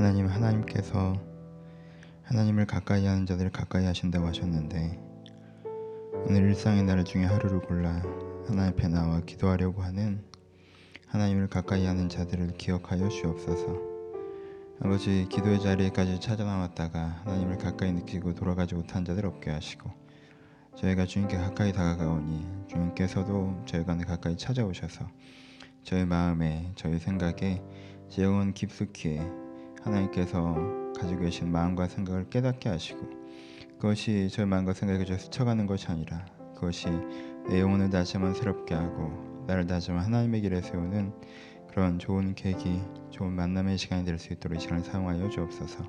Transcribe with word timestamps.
하나님 0.00 0.28
하나님께서 0.28 1.12
하나님을 2.22 2.64
가까이 2.64 3.04
하는 3.04 3.26
자들을 3.26 3.50
가까이 3.50 3.84
하신다고 3.84 4.26
하셨는데 4.28 4.98
오늘 6.26 6.44
일상의 6.44 6.84
날 6.84 7.04
중에 7.04 7.26
하루를 7.26 7.60
골라 7.60 8.02
하나님 8.46 8.72
앞에 8.72 8.88
나와 8.88 9.20
기도하려고 9.20 9.82
하는 9.82 10.24
하나님을 11.08 11.48
가까이 11.48 11.84
하는 11.84 12.08
자들을 12.08 12.54
기억하여 12.56 13.10
주옵소서. 13.10 13.76
아버지 14.80 15.26
기도의 15.28 15.60
자리에까지 15.60 16.18
찾아 16.18 16.44
나왔다가 16.44 17.20
하나님을 17.26 17.58
가까이 17.58 17.92
느끼고 17.92 18.34
돌아가지 18.34 18.74
못한 18.74 19.04
자들 19.04 19.26
없게 19.26 19.50
하시고 19.50 19.90
저희가 20.76 21.04
주님께 21.04 21.36
가까이 21.36 21.74
다가가오니 21.74 22.68
주님께서도 22.68 23.64
저희가 23.66 23.98
가까이 23.98 24.38
찾아오셔서 24.38 25.06
저희 25.84 26.06
마음에 26.06 26.72
저희 26.74 26.98
생각에 26.98 27.62
지영은 28.08 28.54
깊숙이 28.54 29.20
하나님께서 29.82 30.54
가지고 30.98 31.22
계신 31.22 31.50
마음과 31.50 31.88
생각을 31.88 32.28
깨닫게 32.28 32.68
하시고 32.68 33.00
그것이 33.78 34.28
저희 34.30 34.46
마음과 34.46 34.74
생각에 34.74 35.04
저 35.04 35.16
스쳐가는 35.16 35.66
것이 35.66 35.86
아니라 35.88 36.26
그것이 36.54 36.88
내 37.48 37.60
영혼을 37.60 37.88
다시 37.88 38.16
한번 38.16 38.34
새롭게 38.34 38.74
하고 38.74 39.44
나를 39.46 39.66
다시 39.66 39.90
한번 39.90 40.06
하나님의 40.06 40.42
길에 40.42 40.60
세우는 40.60 41.12
그런 41.68 41.98
좋은 41.98 42.34
계기, 42.34 42.80
좋은 43.10 43.32
만남의 43.32 43.78
시간이 43.78 44.04
될 44.04 44.18
수 44.18 44.32
있도록 44.32 44.58
이 44.58 44.60
시간을 44.60 44.82
사용하여 44.82 45.28
주옵소서. 45.30 45.84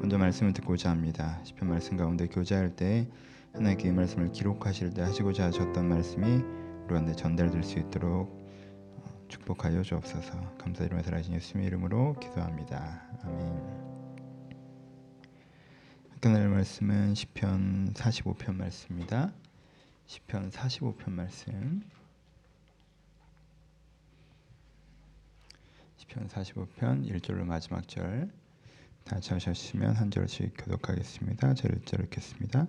먼저 0.00 0.18
말씀을 0.18 0.52
듣고자 0.52 0.90
합니다. 0.90 1.40
시편 1.44 1.68
말씀 1.68 1.96
가운데 1.96 2.26
교제할 2.26 2.76
때 2.76 3.08
하나님께 3.54 3.88
이 3.88 3.92
말씀을 3.92 4.32
기록하실 4.32 4.90
때 4.90 5.02
하시고자 5.02 5.46
하셨던 5.46 5.88
말씀이 5.88 6.42
우리한테 6.86 7.14
전달될 7.14 7.62
수 7.62 7.78
있도록 7.78 8.47
축복하여 9.28 9.82
주옵소서. 9.82 10.56
감사드리며 10.58 11.02
살아계신 11.02 11.34
예수님의 11.34 11.66
이름으로 11.68 12.18
기도합니다. 12.18 13.02
아멘. 13.22 13.88
끝날 16.20 16.48
말씀은 16.48 17.14
시편 17.14 17.92
45편 17.94 18.56
말씀입니다. 18.56 19.32
시편 20.06 20.50
45편 20.50 21.10
말씀. 21.10 21.82
시편 25.98 26.28
45편 26.28 27.08
1절로 27.08 27.44
마지막 27.44 27.86
절. 27.86 28.32
다 29.04 29.20
찾으셨으면 29.20 29.94
한 29.94 30.10
절씩 30.10 30.54
교독하겠습니다. 30.58 31.54
저를 31.54 31.80
읽겠습니다. 32.04 32.66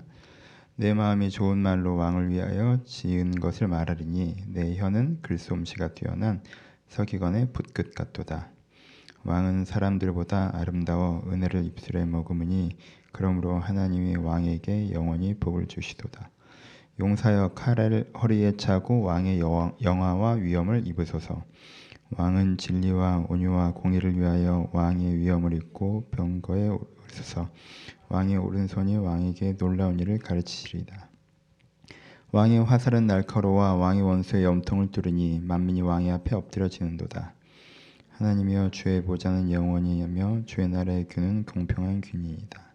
내 0.80 0.94
마음이 0.94 1.30
좋은 1.30 1.58
말로 1.58 1.98
왕을 1.98 2.30
위하여 2.30 2.82
지은 2.86 3.32
것을 3.42 3.68
말하리니 3.68 4.46
내 4.48 4.78
혀는 4.78 5.20
글솜씨가 5.22 5.90
뛰어난 5.94 6.42
서기관의 6.88 7.52
붓끝 7.52 7.94
같도다. 7.94 8.50
왕은 9.26 9.66
사람들보다 9.66 10.52
아름다워 10.54 11.22
은혜를 11.28 11.66
입술에 11.66 12.06
머금으니 12.06 12.78
그러므로 13.12 13.60
하나님이 13.60 14.16
왕에게 14.16 14.94
영원히 14.94 15.34
복을 15.38 15.68
주시도다. 15.68 16.30
용사여 17.02 17.56
칼을 17.56 18.14
허리에 18.18 18.54
차고 18.56 19.02
왕의 19.02 19.42
영화와 19.42 20.36
위엄을 20.36 20.88
입으소서. 20.88 21.44
왕은 22.12 22.58
진리와 22.58 23.28
온유와 23.30 23.74
공의를 23.74 24.18
위하여 24.18 24.68
왕의 24.74 25.18
위엄을 25.20 25.54
입고 25.54 26.08
병거에 26.12 26.68
오르소서. 26.68 27.50
왕의 28.10 28.38
오른손이 28.38 28.98
왕에게 28.98 29.58
놀라운 29.58 30.00
일을 30.00 30.18
가르치시리다. 30.18 31.10
왕의 32.32 32.64
화살은 32.64 33.06
날카로워 33.06 33.76
왕의 33.76 34.02
원수의 34.02 34.44
염통을 34.44 34.92
뚫으니 34.92 35.40
만민이 35.40 35.82
왕의 35.82 36.12
앞에 36.12 36.36
엎드려지는도다. 36.36 37.34
하나님이여 38.10 38.72
주의 38.72 39.04
보좌는 39.04 39.52
영원히며 39.52 40.44
주의 40.46 40.68
나라의 40.68 41.08
균은 41.10 41.46
공평한 41.46 42.02
균이이다. 42.02 42.70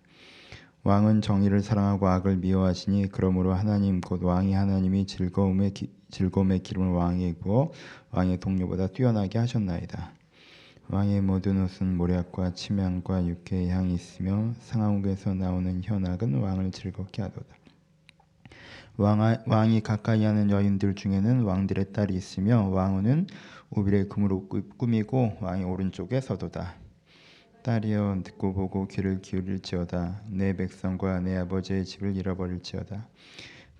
왕은 0.84 1.22
정의를 1.22 1.60
사랑하고 1.60 2.08
악을 2.08 2.36
미워하시니 2.36 3.08
그러므로 3.10 3.52
하나님 3.52 4.00
곧 4.00 4.22
왕이 4.22 4.52
하나님이 4.52 5.06
즐거움의 5.06 5.74
기, 5.74 5.90
즐거움의 6.14 6.60
기름을 6.60 6.92
왕에게 6.92 7.38
부어 7.40 7.72
왕의 8.12 8.38
동료보다 8.38 8.86
뛰어나게 8.86 9.40
하셨나이다. 9.40 10.12
왕의 10.88 11.22
모든 11.22 11.64
옷은 11.64 11.96
모략과 11.96 12.54
치명과 12.54 13.26
육회의 13.26 13.68
향이 13.70 13.94
있으며 13.94 14.54
상하옥에서 14.60 15.34
나오는 15.34 15.82
현악은 15.82 16.34
왕을 16.40 16.70
즐겁게 16.70 17.22
하도다. 17.22 17.56
왕아, 18.96 19.38
왕이 19.46 19.80
가까이 19.80 20.22
하는 20.22 20.50
여인들 20.50 20.94
중에는 20.94 21.42
왕들의 21.42 21.92
딸이 21.92 22.14
있으며 22.14 22.68
왕후는 22.68 23.26
우빌의 23.70 24.08
금으로 24.08 24.46
꾸미고 24.78 25.38
왕의 25.40 25.64
오른쪽에 25.64 26.20
서도다. 26.20 26.76
딸이여 27.64 28.20
듣고 28.24 28.52
보고 28.52 28.86
귀를 28.86 29.20
기울일지어다 29.20 30.20
내 30.28 30.54
백성과 30.54 31.20
내 31.20 31.34
아버지의 31.38 31.86
집을 31.86 32.14
잃어버릴지어다 32.14 33.08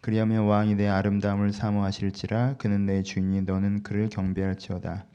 그리하면 0.05 0.45
왕이 0.45 0.75
내 0.75 0.87
아름다움을 0.87 1.55
사모하실지라 1.55 2.57
그는 2.59 2.85
내 2.85 3.03
주인이 3.03 3.41
너는 3.41 3.83
그를 3.83 4.11
경배할지어다. 4.11 5.07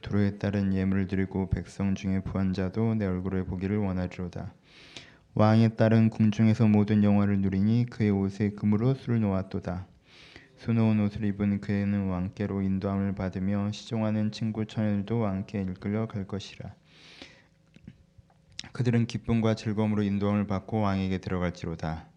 두로에 0.00 0.38
따른 0.38 0.72
예물을 0.72 1.08
드리고 1.08 1.50
백성 1.50 1.94
중에 1.94 2.20
부한 2.20 2.54
자도 2.54 2.94
내 2.94 3.04
얼굴을 3.04 3.44
보기를 3.44 3.76
원하리로다. 3.76 4.54
왕의 5.34 5.76
딸은 5.76 6.08
궁중에서 6.08 6.68
모든 6.68 7.04
영화를 7.04 7.42
누리니 7.42 7.84
그의 7.90 8.12
옷에 8.12 8.52
금으로 8.52 8.94
술을 8.94 9.20
놓았도다. 9.20 9.86
수놓은 10.56 11.00
옷을 11.00 11.26
입은 11.26 11.60
그에는 11.60 12.08
왕께로 12.08 12.62
인도함을 12.62 13.14
받으며 13.14 13.72
시종하는 13.72 14.32
친구 14.32 14.64
처녀들도 14.64 15.18
왕께 15.18 15.60
이끌려 15.60 16.08
갈 16.08 16.26
것이라. 16.26 16.72
그들은 18.72 19.04
기쁨과 19.04 19.54
즐거움으로 19.54 20.02
인도함을 20.02 20.46
받고 20.46 20.80
왕에게 20.80 21.18
들어갈지로다. 21.18 22.13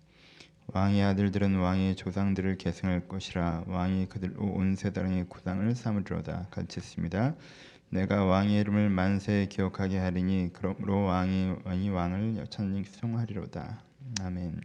왕의 0.74 1.02
아들들은 1.02 1.56
왕의 1.56 1.96
조상들을 1.96 2.58
계승할 2.58 3.08
것이라 3.08 3.64
왕이 3.68 4.08
그들로 4.10 4.44
온 4.44 4.76
세상의 4.76 5.30
구상을 5.30 5.74
삼으리로다. 5.74 6.48
같이 6.52 6.82
습니다 6.82 7.36
내가 7.90 8.26
왕의 8.26 8.60
이름을 8.60 8.90
만세 8.90 9.48
기억하게 9.50 9.98
하리니 9.98 10.50
그러므로 10.52 11.04
왕이, 11.04 11.56
왕이 11.64 11.90
왕을 11.90 12.48
찬송하리로다. 12.50 13.82
아멘. 14.22 14.60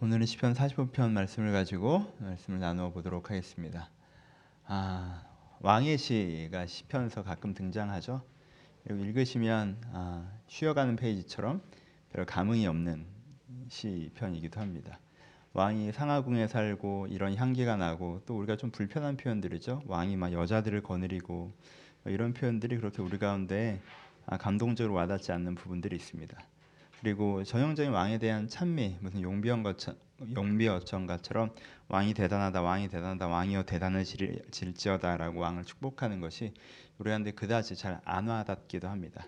오늘은 0.00 0.24
시편 0.24 0.54
45편 0.54 1.10
말씀을 1.10 1.52
가지고 1.52 2.10
말씀을 2.20 2.58
나누어 2.58 2.92
보도록 2.92 3.28
하겠습니다. 3.28 3.90
아, 4.64 5.22
왕의 5.60 5.98
시가 5.98 6.66
시편에서 6.66 7.22
가끔 7.22 7.52
등장하죠. 7.52 8.22
읽으시면 8.88 9.76
아, 9.92 10.32
쉬어가는 10.46 10.96
페이지처럼 10.96 11.60
별 12.14 12.24
감흥이 12.24 12.66
없는 12.66 13.19
시편이기도 13.70 14.60
합니다. 14.60 14.98
왕이 15.52 15.92
상하궁에 15.92 16.46
살고 16.48 17.08
이런 17.10 17.34
향기가 17.34 17.76
나고 17.76 18.22
또 18.26 18.36
우리가 18.38 18.56
좀 18.56 18.70
불편한 18.70 19.16
표현들이죠. 19.16 19.82
왕이 19.86 20.16
막 20.16 20.32
여자들을 20.32 20.82
거느리고 20.82 21.52
이런 22.04 22.34
표현들이 22.34 22.76
그렇게 22.76 23.02
우리 23.02 23.18
가운데 23.18 23.80
아, 24.26 24.36
감동적으로 24.36 24.94
와닿지 24.94 25.32
않는 25.32 25.54
부분들이 25.56 25.96
있습니다. 25.96 26.38
그리고 27.00 27.42
전형적인 27.42 27.92
왕에 27.92 28.18
대한 28.18 28.46
찬미 28.46 28.98
무슨 29.00 29.22
용비어 29.22 29.62
것처럼 29.62 29.98
용비어천가처럼 30.36 31.50
왕이 31.88 32.12
대단하다 32.14 32.60
왕이 32.62 32.88
대단하다 32.88 33.26
왕이여 33.26 33.62
대단해질지어다라고 33.64 35.40
왕을 35.40 35.64
축복하는 35.64 36.20
것이 36.20 36.52
우리한테 36.98 37.32
그다지 37.32 37.74
잘 37.76 38.00
안 38.04 38.28
와닿기도 38.28 38.88
합니다. 38.88 39.24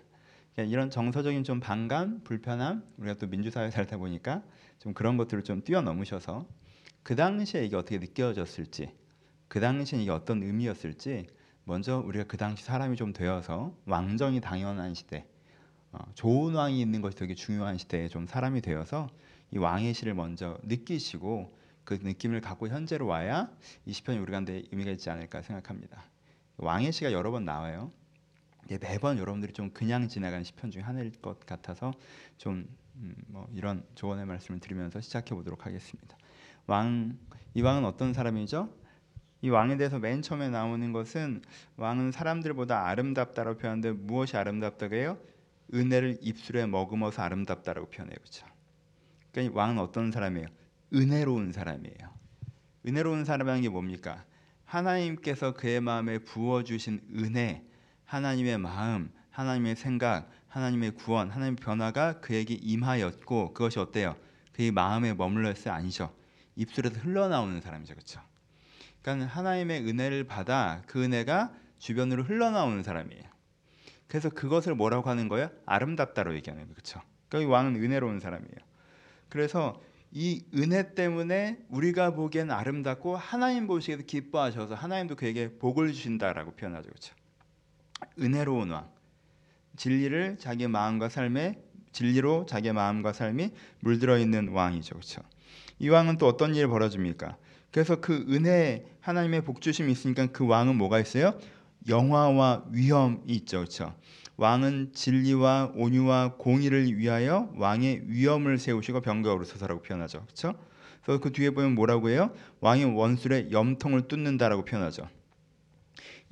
이런 0.57 0.89
정서적인 0.89 1.43
좀 1.43 1.59
반감, 1.59 2.23
불편함 2.23 2.83
우리가 2.97 3.15
또 3.15 3.27
민주사회 3.27 3.71
살다 3.71 3.97
보니까 3.97 4.43
좀 4.79 4.93
그런 4.93 5.17
것들을 5.17 5.43
좀 5.43 5.63
뛰어넘으셔서 5.63 6.47
그 7.01 7.15
당시에 7.15 7.65
이게 7.65 7.75
어떻게 7.75 7.97
느껴졌을지 7.97 8.93
그 9.47 9.59
당시에 9.59 10.01
이게 10.01 10.11
어떤 10.11 10.43
의미였을지 10.43 11.27
먼저 11.65 11.97
우리가 11.99 12.25
그 12.25 12.37
당시 12.37 12.63
사람이 12.63 12.97
좀 12.97 13.13
되어서 13.13 13.75
왕정이 13.85 14.41
당연한 14.41 14.93
시대 14.93 15.25
어, 15.91 15.99
좋은 16.15 16.53
왕이 16.55 16.79
있는 16.81 17.01
것이 17.01 17.15
되게 17.15 17.35
중요한 17.35 17.77
시대에 17.77 18.07
좀 18.07 18.27
사람이 18.27 18.61
되어서 18.61 19.09
이 19.51 19.57
왕의 19.57 19.93
시를 19.93 20.13
먼저 20.13 20.57
느끼시고 20.63 21.55
그 21.83 21.99
느낌을 22.01 22.41
갖고 22.41 22.67
현재로 22.67 23.05
와야 23.05 23.49
이 23.85 23.93
시편이 23.93 24.17
우리 24.19 24.31
가운데 24.31 24.63
의미가 24.71 24.91
있지 24.91 25.09
않을까 25.09 25.41
생각합니다. 25.41 26.03
왕의 26.57 26.91
시가 26.91 27.11
여러 27.11 27.31
번 27.31 27.45
나와요. 27.45 27.91
매번 28.69 29.17
여러분들이 29.17 29.53
좀 29.53 29.71
그냥 29.71 30.07
지나가는 30.07 30.43
시편 30.43 30.71
중에 30.71 30.81
하나일 30.81 31.11
것 31.21 31.45
같아서 31.45 31.93
좀뭐 32.37 32.65
음, 32.95 33.45
이런 33.53 33.85
조언의 33.95 34.25
말씀을 34.25 34.59
드리면서 34.59 35.01
시작해 35.01 35.35
보도록 35.35 35.65
하겠습니다. 35.65 36.17
왕, 36.67 37.17
이 37.53 37.61
왕은 37.61 37.85
어떤 37.85 38.13
사람이죠? 38.13 38.69
이 39.41 39.49
왕에 39.49 39.75
대해서 39.75 39.99
맨 39.99 40.21
처음에 40.21 40.49
나오는 40.49 40.93
것은 40.93 41.41
왕은 41.75 42.11
사람들보다 42.11 42.87
아름답다라고 42.87 43.57
표현하는데 43.57 43.91
무엇이 43.91 44.37
아름답다고 44.37 44.95
해요? 44.95 45.17
은혜를 45.73 46.19
입술에 46.21 46.65
머금어서 46.65 47.21
아름답다라고 47.23 47.89
표현해요. 47.89 48.15
그렇죠? 48.15 48.45
그러니까 49.31 49.59
왕은 49.59 49.79
어떤 49.79 50.11
사람이에요? 50.11 50.47
은혜로운 50.93 51.51
사람이에요. 51.51 52.13
은혜로운 52.87 53.25
사람이라는 53.25 53.63
게 53.63 53.69
뭡니까? 53.69 54.23
하나님께서 54.65 55.53
그의 55.53 55.81
마음에 55.81 56.19
부어 56.19 56.63
주신 56.63 57.01
은혜, 57.15 57.65
하나님의 58.05 58.57
마음, 58.57 59.11
하나님의 59.31 59.75
생각, 59.75 60.29
하나님의 60.47 60.91
구원, 60.91 61.31
하나님의 61.31 61.57
변화가 61.57 62.19
그에게 62.19 62.53
임하였고 62.53 63.53
그것이 63.53 63.79
어때요? 63.79 64.15
그의 64.53 64.71
마음에 64.71 65.13
머물러 65.13 65.51
있어요? 65.51 65.73
아니죠. 65.73 66.13
입술에서 66.55 66.99
흘러나오는 66.99 67.59
사람이죠. 67.59 67.95
그렇죠? 67.95 68.21
그러니까 69.01 69.27
하나님의 69.27 69.87
은혜를 69.87 70.25
받아 70.25 70.81
그 70.85 71.03
은혜가 71.03 71.53
주변으로 71.79 72.23
흘러나오는 72.23 72.81
사람이에요. 72.83 73.23
그래서 74.07 74.29
그것을 74.29 74.75
뭐라고 74.75 75.09
하는 75.09 75.27
거예요? 75.27 75.49
아름답다로 75.65 76.35
얘기하는 76.35 76.65
거예요. 76.65 76.73
그렇죠? 76.73 77.01
그러니까 77.27 77.49
이 77.49 77.51
왕은 77.51 77.75
은혜로운 77.83 78.19
사람이에요. 78.19 78.57
그래서 79.29 79.81
이 80.11 80.45
은혜 80.55 80.93
때문에 80.93 81.65
우리가 81.69 82.11
보기엔 82.11 82.51
아름답고 82.51 83.17
하나님 83.17 83.65
보시기에도 83.65 84.03
기뻐하셔서 84.05 84.75
하나님도 84.75 85.15
그에게 85.15 85.57
복을 85.57 85.91
주신다라고 85.91 86.51
표현하죠. 86.51 86.89
그렇죠? 86.89 87.15
은혜로운 88.19 88.71
왕. 88.71 88.89
진리를 89.75 90.37
자기 90.39 90.67
마음과 90.67 91.09
삶에 91.09 91.59
진리로 91.91 92.45
자기 92.47 92.71
마음과 92.71 93.13
삶이 93.13 93.51
물들어 93.79 94.17
있는 94.17 94.49
왕이죠. 94.49 94.95
그렇죠? 94.95 95.21
이 95.79 95.89
왕은 95.89 96.17
또 96.17 96.27
어떤 96.27 96.55
일을 96.55 96.67
벌어줍니까? 96.67 97.37
그래서 97.71 97.99
그 97.99 98.25
은혜 98.29 98.85
하나님의 99.01 99.43
복 99.43 99.61
주심이 99.61 99.91
있으니까 99.91 100.27
그 100.27 100.45
왕은 100.45 100.75
뭐가 100.77 100.99
있어요? 100.99 101.39
영화와 101.87 102.65
위험이 102.71 103.19
있죠. 103.27 103.57
그렇죠? 103.57 103.95
왕은 104.37 104.93
진리와 104.93 105.73
온유와 105.75 106.35
공의를 106.37 106.97
위하여 106.97 107.51
왕의 107.55 108.03
위엄을 108.07 108.57
세우시고 108.57 109.01
병거로 109.01 109.43
서서라고 109.43 109.81
표현하죠. 109.81 110.23
그렇죠? 110.25 110.53
그래서 111.03 111.19
그 111.19 111.31
뒤에 111.31 111.51
보면 111.51 111.75
뭐라고 111.75 112.09
해요? 112.09 112.31
왕이 112.61 112.85
원술의 112.85 113.51
염통을 113.51 114.07
뚫는다라고 114.07 114.65
표현하죠. 114.65 115.07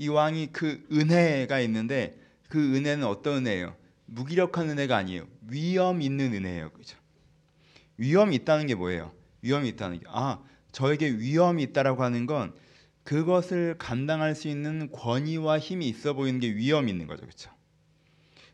이 0.01 0.07
왕이 0.07 0.49
그 0.51 0.83
은혜가 0.91 1.59
있는데 1.59 2.17
그 2.49 2.75
은혜는 2.75 3.05
어떤 3.05 3.45
은혜예요? 3.45 3.75
무기력한 4.07 4.67
은혜가 4.71 4.97
아니에요. 4.97 5.27
위험 5.47 6.01
있는 6.01 6.33
은혜예요. 6.33 6.71
그죠? 6.71 6.97
위험이 7.97 8.37
있다는 8.37 8.65
게 8.65 8.73
뭐예요? 8.73 9.11
위험이 9.43 9.69
있다는 9.69 9.99
게 9.99 10.05
아, 10.09 10.39
저에게 10.71 11.07
위험이 11.07 11.61
있다라고 11.61 12.01
하는 12.01 12.25
건 12.25 12.51
그것을 13.03 13.75
감당할 13.77 14.33
수 14.33 14.47
있는 14.47 14.91
권위와 14.91 15.59
힘이 15.59 15.89
있어 15.89 16.13
보이는 16.13 16.39
게 16.39 16.49
위험이 16.49 16.91
있는 16.91 17.05
거죠. 17.05 17.21
그렇죠? 17.21 17.51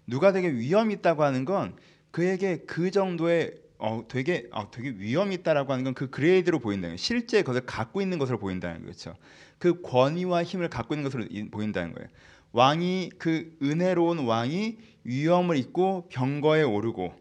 누가 0.06 0.34
되게 0.34 0.50
위험이 0.52 0.96
있다고 0.96 1.24
하는 1.24 1.46
건 1.46 1.78
그에게 2.12 2.58
그 2.68 2.92
정도의 2.92 3.54
어 3.78 4.04
되게 4.10 4.48
어 4.52 4.70
되게 4.70 4.90
위험이 4.90 5.36
있다라고 5.36 5.72
하는 5.72 5.86
건 5.86 5.94
그 5.94 6.10
그레이드로 6.10 6.60
보인다는 6.60 6.90
거예요. 6.90 6.98
실제 6.98 7.42
그것을 7.42 7.66
갖고 7.66 8.02
있는 8.02 8.18
것으로 8.18 8.38
보인다는 8.38 8.86
거죠. 8.86 9.12
그 9.12 9.47
권위와 9.82 10.44
힘을 10.44 10.70
갖고 10.70 10.94
있는 10.94 11.04
것으로 11.04 11.26
보인다는 11.52 11.94
거예요. 11.94 12.08
왕이 12.52 13.12
그 13.18 13.56
은혜로운 13.62 14.20
왕이 14.20 14.78
위험을 15.04 15.58
입고 15.58 16.10
병거에 16.10 16.64
오르고 16.64 17.14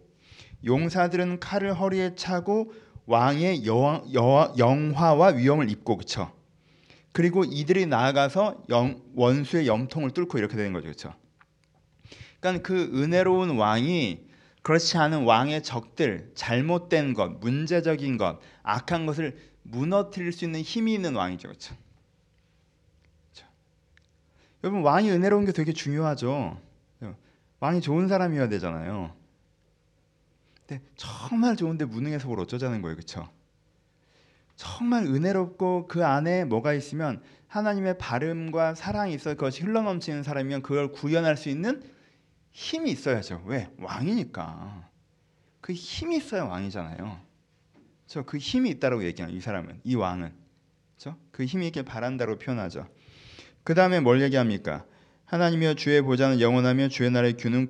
용사들은 0.65 1.41
칼을 1.41 1.79
허리에 1.79 2.15
차고 2.15 2.73
왕의 3.07 3.67
여, 3.67 4.05
여, 4.15 4.55
영화와 4.59 5.29
위험을 5.29 5.71
입고 5.71 5.97
그쵸. 5.97 6.33
그리고 7.13 7.45
이들이 7.45 7.87
나아가서 7.87 8.65
영, 8.69 9.01
원수의 9.15 9.67
염통을 9.67 10.11
뚫고 10.11 10.39
이렇게 10.39 10.57
되는 10.57 10.73
거죠, 10.73 10.85
그렇죠? 10.85 11.15
그러니까 12.41 12.63
그 12.63 12.91
은혜로운 12.95 13.57
왕이 13.57 14.27
그렇지 14.63 14.99
않은 14.99 15.25
왕의 15.25 15.63
적들, 15.63 16.33
잘못된 16.35 17.15
것, 17.15 17.39
문제적인 17.39 18.19
것, 18.19 18.41
악한 18.65 19.07
것을 19.07 19.39
무너뜨릴 19.63 20.33
수 20.33 20.45
있는 20.45 20.61
힘이 20.61 20.95
있는 20.95 21.15
왕이죠? 21.15 21.49
그렇죠? 21.49 21.77
여러분 24.65 24.83
왕이 24.83 25.11
은혜로운 25.11 25.45
게 25.45 25.53
되게 25.53 25.73
중요하죠. 25.73 26.61
왕이 27.61 27.81
좋은 27.81 28.09
사람이어야 28.09 28.49
되잖아요. 28.49 29.15
근데 30.67 30.83
정말 30.97 31.57
좋은데 31.57 31.85
무능해서 31.85 32.29
그걸 32.29 32.43
어쩌자는 32.43 32.83
거예요, 32.83 32.97
그렇죠? 32.97 33.29
정말 34.57 35.05
은혜롭고 35.05 35.87
그 35.87 36.05
안에 36.05 36.45
뭐가 36.45 36.73
있으면 36.75 37.23
하나님의 37.49 37.99
바름과 37.99 38.75
사랑이 38.75 39.15
있어 39.15 39.31
그것이 39.35 39.63
흘러넘치는 39.63 40.23
사람이면 40.23 40.63
그걸 40.63 40.93
구현할 40.93 41.37
수 41.37 41.49
있는 41.49 41.83
힘이 42.51 42.91
있어야죠. 42.91 43.43
왜? 43.47 43.71
왕이니까. 43.79 44.91
그 45.61 45.73
힘이 45.73 46.17
있어야 46.17 46.45
왕이잖아요. 46.45 47.21
저그 48.07 48.39
힘이 48.39 48.71
있다라고 48.71 49.05
얘기하는 49.05 49.35
이 49.35 49.41
사람은 49.41 49.81
이 49.85 49.95
왕은 49.95 50.33
그 51.31 51.45
힘이 51.45 51.69
있길 51.69 51.85
바란다고 51.85 52.39
표현하죠. 52.39 52.89
그 53.67 53.75
다음에 53.75 53.99
뭘 53.99 54.23
얘기합니까? 54.23 54.85
하나님이여 55.25 55.75
주의 55.75 56.01
보좌는 56.01 56.41
영원하며 56.41 56.87
주의 56.87 57.11
나라의 57.11 57.37
규는 57.37 57.69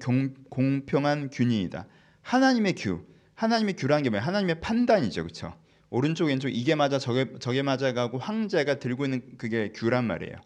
공 0.50 0.84
평한 0.84 1.30
균이이다. 1.30 1.86
하나님의 2.20 2.74
규, 2.74 3.06
하나님의 3.34 3.76
규라는 3.76 4.02
게 4.02 4.10
뭐예요? 4.10 4.22
하나님의 4.26 4.60
판단이죠, 4.60 5.22
그렇죠? 5.22 5.54
오른쪽 5.88 6.26
왼쪽 6.26 6.50
이게 6.50 6.74
맞아 6.74 6.98
저게 6.98 7.32
저게 7.40 7.62
맞아가고 7.62 8.18
황제가 8.18 8.78
들고 8.78 9.06
있는 9.06 9.22
그게 9.38 9.72
규란 9.74 10.04
말이에요. 10.04 10.36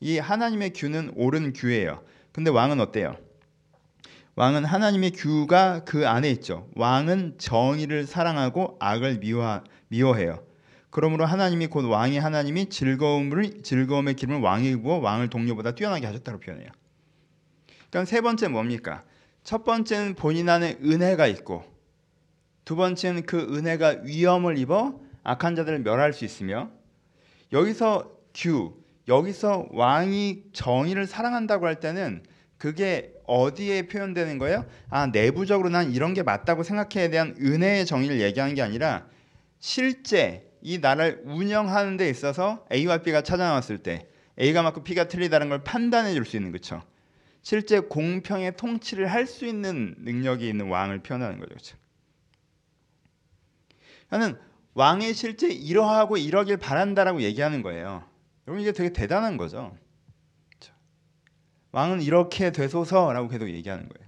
이 0.00 0.16
하나님의 0.16 0.72
규는 0.72 1.12
옳은 1.16 1.52
규예요. 1.52 2.02
근데 2.32 2.50
왕은 2.50 2.80
어때요? 2.80 3.14
왕은 4.36 4.64
하나님의 4.64 5.10
규가 5.10 5.84
그 5.84 6.08
안에 6.08 6.30
있죠. 6.30 6.66
왕은 6.76 7.34
정의를 7.36 8.06
사랑하고 8.06 8.78
악을 8.80 9.20
미워 9.20 9.62
미워해요. 9.88 10.47
그러므로 10.90 11.26
하나님이 11.26 11.66
곧 11.66 11.84
왕이 11.86 12.18
하나님이 12.18 12.68
즐거움을 12.68 13.62
즐거움의 13.62 14.14
기름을 14.14 14.40
왕이 14.40 14.76
부어 14.76 14.98
왕을 14.98 15.28
동료보다 15.28 15.74
뛰어나게 15.74 16.06
하셨다고 16.06 16.40
표현해요. 16.40 16.70
그럼 17.90 18.04
세 18.04 18.20
번째 18.20 18.48
뭡니까? 18.48 19.04
첫 19.44 19.64
번째는 19.64 20.14
본인 20.14 20.48
안에 20.48 20.78
은혜가 20.82 21.26
있고 21.26 21.64
두 22.64 22.76
번째는 22.76 23.24
그 23.24 23.38
은혜가 23.38 24.02
위험을 24.04 24.58
입어 24.58 25.00
악한 25.22 25.56
자들을 25.56 25.80
멸할 25.80 26.12
수 26.12 26.24
있으며 26.24 26.70
여기서 27.52 28.12
규 28.34 28.74
여기서 29.08 29.68
왕이 29.72 30.44
정의를 30.52 31.06
사랑한다고 31.06 31.66
할 31.66 31.80
때는 31.80 32.22
그게 32.58 33.14
어디에 33.26 33.86
표현되는 33.88 34.38
거예요? 34.38 34.66
아 34.90 35.06
내부적으로 35.06 35.68
난 35.68 35.92
이런 35.92 36.12
게 36.12 36.22
맞다고 36.22 36.62
생각해야 36.62 37.08
대한 37.08 37.34
은혜의 37.40 37.86
정의를 37.86 38.20
얘기하는 38.20 38.54
게 38.54 38.62
아니라 38.62 39.06
실제 39.60 40.47
이 40.62 40.78
나라를 40.78 41.22
운영하는 41.24 41.96
데 41.96 42.08
있어서 42.10 42.66
A와 42.72 42.98
B가 42.98 43.22
찾아나왔을 43.22 43.78
때 43.78 44.08
A가 44.40 44.62
맞고 44.62 44.82
B가 44.84 45.08
틀리다는 45.08 45.48
걸 45.48 45.64
판단해 45.64 46.14
줄 46.14 46.24
수 46.24 46.36
있는 46.36 46.52
거죠. 46.52 46.82
실제 47.42 47.80
공평의 47.80 48.56
통치를 48.56 49.06
할 49.06 49.26
수 49.26 49.46
있는 49.46 49.94
능력이 49.98 50.48
있는 50.48 50.68
왕을 50.68 51.00
표현하는 51.00 51.38
거죠. 51.38 51.48
그렇죠? 51.48 51.76
나는 54.10 54.38
왕이 54.74 55.12
실제 55.14 55.48
이러하고 55.48 56.16
이러길 56.16 56.56
바란다라고 56.56 57.22
얘기하는 57.22 57.62
거예요. 57.62 58.04
여러분 58.46 58.62
이게 58.62 58.72
되게 58.72 58.92
대단한 58.92 59.36
거죠. 59.36 59.76
그렇죠? 60.48 60.72
왕은 61.72 62.02
이렇게 62.02 62.52
되소서라고 62.52 63.28
계속 63.28 63.48
얘기하는 63.48 63.88
거예요. 63.88 64.07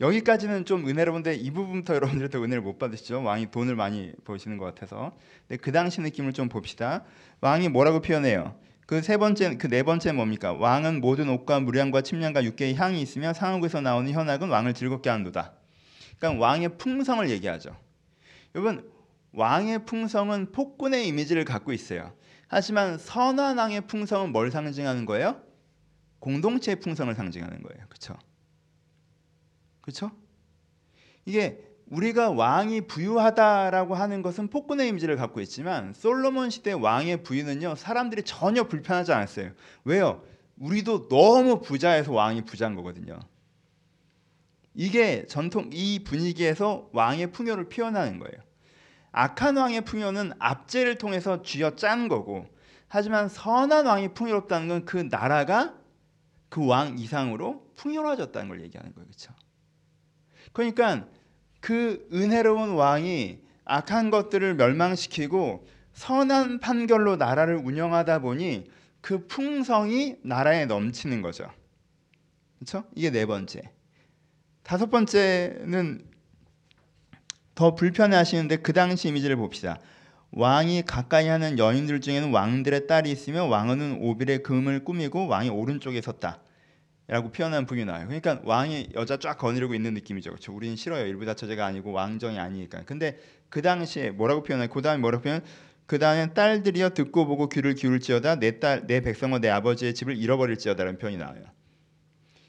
여기까지는 0.00 0.66
좀 0.66 0.86
은혜로운데 0.86 1.34
이 1.36 1.50
부분부터 1.50 1.94
여러분들이 1.94 2.28
더 2.28 2.38
은혜를 2.42 2.60
못 2.60 2.78
받으시죠. 2.78 3.22
왕이 3.22 3.50
돈을 3.50 3.76
많이 3.76 4.12
버시는 4.24 4.58
것 4.58 4.66
같아서. 4.66 5.16
근데 5.48 5.56
그 5.60 5.72
당시 5.72 6.00
느낌을 6.02 6.32
좀 6.34 6.48
봅시다. 6.48 7.04
왕이 7.40 7.68
뭐라고 7.70 8.00
표현해요? 8.00 8.58
그 8.86 9.00
세 9.02 9.16
번째, 9.16 9.56
그 9.56 9.68
네 9.68 9.82
번째 9.82 10.12
뭡니까? 10.12 10.52
왕은 10.52 11.00
모든 11.00 11.28
옷과 11.28 11.60
무량과 11.60 12.02
침량과 12.02 12.44
육개의 12.44 12.76
향이 12.76 13.00
있으며 13.02 13.32
상옥에서 13.32 13.80
나오는 13.80 14.10
현악은 14.12 14.48
왕을 14.48 14.74
즐겁게 14.74 15.10
한도다. 15.10 15.54
그러니까 16.18 16.44
왕의 16.46 16.78
풍성을 16.78 17.28
얘기하죠. 17.30 17.76
여러분 18.54 18.88
왕의 19.32 19.86
풍성은 19.86 20.52
폭군의 20.52 21.08
이미지를 21.08 21.44
갖고 21.44 21.72
있어요. 21.72 22.12
하지만 22.48 22.96
선한 22.98 23.58
왕의 23.58 23.82
풍성은 23.86 24.30
뭘 24.30 24.50
상징하는 24.50 25.04
거예요? 25.04 25.40
공동체의 26.20 26.76
풍성을 26.76 27.12
상징하는 27.14 27.62
거예요. 27.62 27.86
그렇죠? 27.88 28.14
그렇죠? 29.86 30.10
이게 31.24 31.62
우리가 31.86 32.30
왕이 32.32 32.82
부유하다라고 32.88 33.94
하는 33.94 34.22
것은 34.22 34.48
폭군의 34.48 34.88
이미지를 34.88 35.16
갖고 35.16 35.40
있지만 35.40 35.94
솔로몬 35.94 36.50
시대 36.50 36.72
왕의 36.72 37.22
부유는요 37.22 37.76
사람들이 37.76 38.24
전혀 38.24 38.64
불편하지 38.64 39.12
않았어요. 39.12 39.52
왜요? 39.84 40.24
우리도 40.58 41.08
너무 41.08 41.60
부자해서 41.62 42.12
왕이 42.12 42.44
부자인 42.44 42.74
거거든요. 42.74 43.20
이게 44.74 45.26
전통 45.26 45.70
이 45.72 46.02
분위기에서 46.04 46.90
왕의 46.92 47.32
풍요를 47.32 47.68
표현하는 47.68 48.18
거예요. 48.18 48.34
악한 49.12 49.56
왕의 49.56 49.82
풍요는 49.82 50.32
압제를 50.40 50.98
통해서 50.98 51.42
쥐어짠 51.42 52.08
거고 52.08 52.46
하지만 52.88 53.28
선한 53.28 53.86
왕이 53.86 54.14
풍요롭다는 54.14 54.68
건 54.68 54.84
그 54.84 54.96
나라가 55.10 55.74
그 56.48 56.62
왕 56.66 56.98
이상으로 56.98 57.72
풍요로워졌다는 57.76 58.48
걸 58.48 58.62
얘기하는 58.62 58.94
거예요. 58.94 59.06
그렇죠? 59.06 59.32
그러니까 60.52 61.06
그 61.60 62.08
은혜로운 62.12 62.70
왕이 62.70 63.38
악한 63.64 64.10
것들을 64.10 64.54
멸망시키고 64.54 65.66
선한 65.92 66.60
판결로 66.60 67.16
나라를 67.16 67.56
운영하다 67.56 68.20
보니 68.20 68.70
그 69.00 69.26
풍성이 69.26 70.16
나라에 70.22 70.66
넘치는 70.66 71.22
거죠. 71.22 71.50
그렇죠? 72.58 72.84
이게 72.94 73.10
네 73.10 73.26
번째. 73.26 73.62
다섯 74.62 74.90
번째는 74.90 76.04
더 77.54 77.74
불편해 77.74 78.16
하시는데 78.16 78.56
그 78.56 78.72
당시 78.72 79.08
이미지를 79.08 79.36
봅시다. 79.36 79.78
왕이 80.32 80.82
가까이 80.82 81.28
하는 81.28 81.58
여인들 81.58 82.00
중에는 82.00 82.30
왕들의 82.30 82.86
딸이 82.86 83.10
있으며 83.10 83.44
왕은 83.44 83.98
오빌의 84.02 84.42
금을 84.42 84.84
꾸미고 84.84 85.28
왕이 85.28 85.48
오른쪽에 85.48 86.00
섰다. 86.02 86.40
라고 87.08 87.30
표현한 87.30 87.66
부분이 87.66 87.84
나와요. 87.84 88.06
그러니까 88.06 88.40
왕이 88.44 88.88
여자 88.94 89.16
쫙 89.18 89.38
거느리고 89.38 89.74
있는 89.74 89.94
느낌이죠. 89.94 90.30
그렇죠? 90.30 90.52
우리는 90.52 90.74
싫어요. 90.74 91.06
일부 91.06 91.24
다처제가 91.24 91.64
아니고 91.64 91.92
왕정이 91.92 92.38
아니니까. 92.38 92.82
근데 92.84 93.18
그 93.48 93.62
당시에 93.62 94.10
뭐라고 94.10 94.42
표현해? 94.42 94.66
그 94.66 94.82
다음에 94.82 95.00
뭐라고 95.00 95.22
표현? 95.22 95.40
그 95.86 96.00
다음에 96.00 96.34
딸들이여 96.34 96.90
듣고 96.90 97.26
보고 97.26 97.48
귀를 97.48 97.74
기울지어다 97.76 98.40
내 98.40 98.58
딸 98.58 98.86
내 98.88 99.00
백성과 99.00 99.38
내 99.38 99.48
아버지의 99.50 99.94
집을 99.94 100.16
잃어버릴지어다라는 100.16 100.98
표현이 100.98 101.16
나와요. 101.16 101.42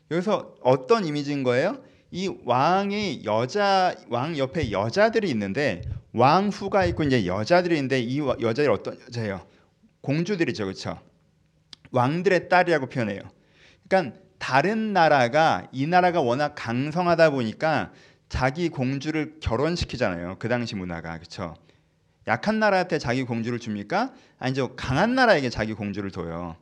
여기서 0.10 0.56
어떤 0.62 1.06
이미지인 1.06 1.44
거예요? 1.44 1.84
이 2.10 2.34
왕이 2.46 3.24
여자 3.26 3.94
왕 4.10 4.38
옆에 4.40 4.72
여자들이 4.72 5.30
있는데 5.30 5.84
왕후가 6.14 6.86
있고 6.86 7.04
이제 7.04 7.28
여자들이 7.28 7.76
있는데 7.76 8.00
이 8.00 8.20
여자들이 8.20 8.70
어떤 8.70 9.00
여자예요? 9.02 9.46
공주들이죠, 10.02 10.64
그렇죠? 10.64 11.00
왕들의 11.92 12.50
딸이라고 12.50 12.88
표현해요. 12.88 13.22
그러니까 13.88 14.18
다른 14.38 14.94
나라가 14.94 15.68
이 15.72 15.88
나라가 15.88 16.22
워낙 16.22 16.54
강성하다 16.56 17.32
보니까 17.32 17.92
자기 18.30 18.70
공주를 18.70 19.36
결혼시키잖아요. 19.40 20.36
그 20.40 20.50
당시 20.50 20.76
문화가 20.76 21.18
그렇죠. 21.18 21.56
약한 22.28 22.60
나라한테 22.60 23.00
자기 23.00 23.24
공주를 23.24 23.60
줍니까? 23.60 24.14
아니죠. 24.38 24.76
강한 24.76 25.16
나라에게 25.16 25.50
자기 25.50 25.74
공주를 25.74 26.12
둬요. 26.12 26.58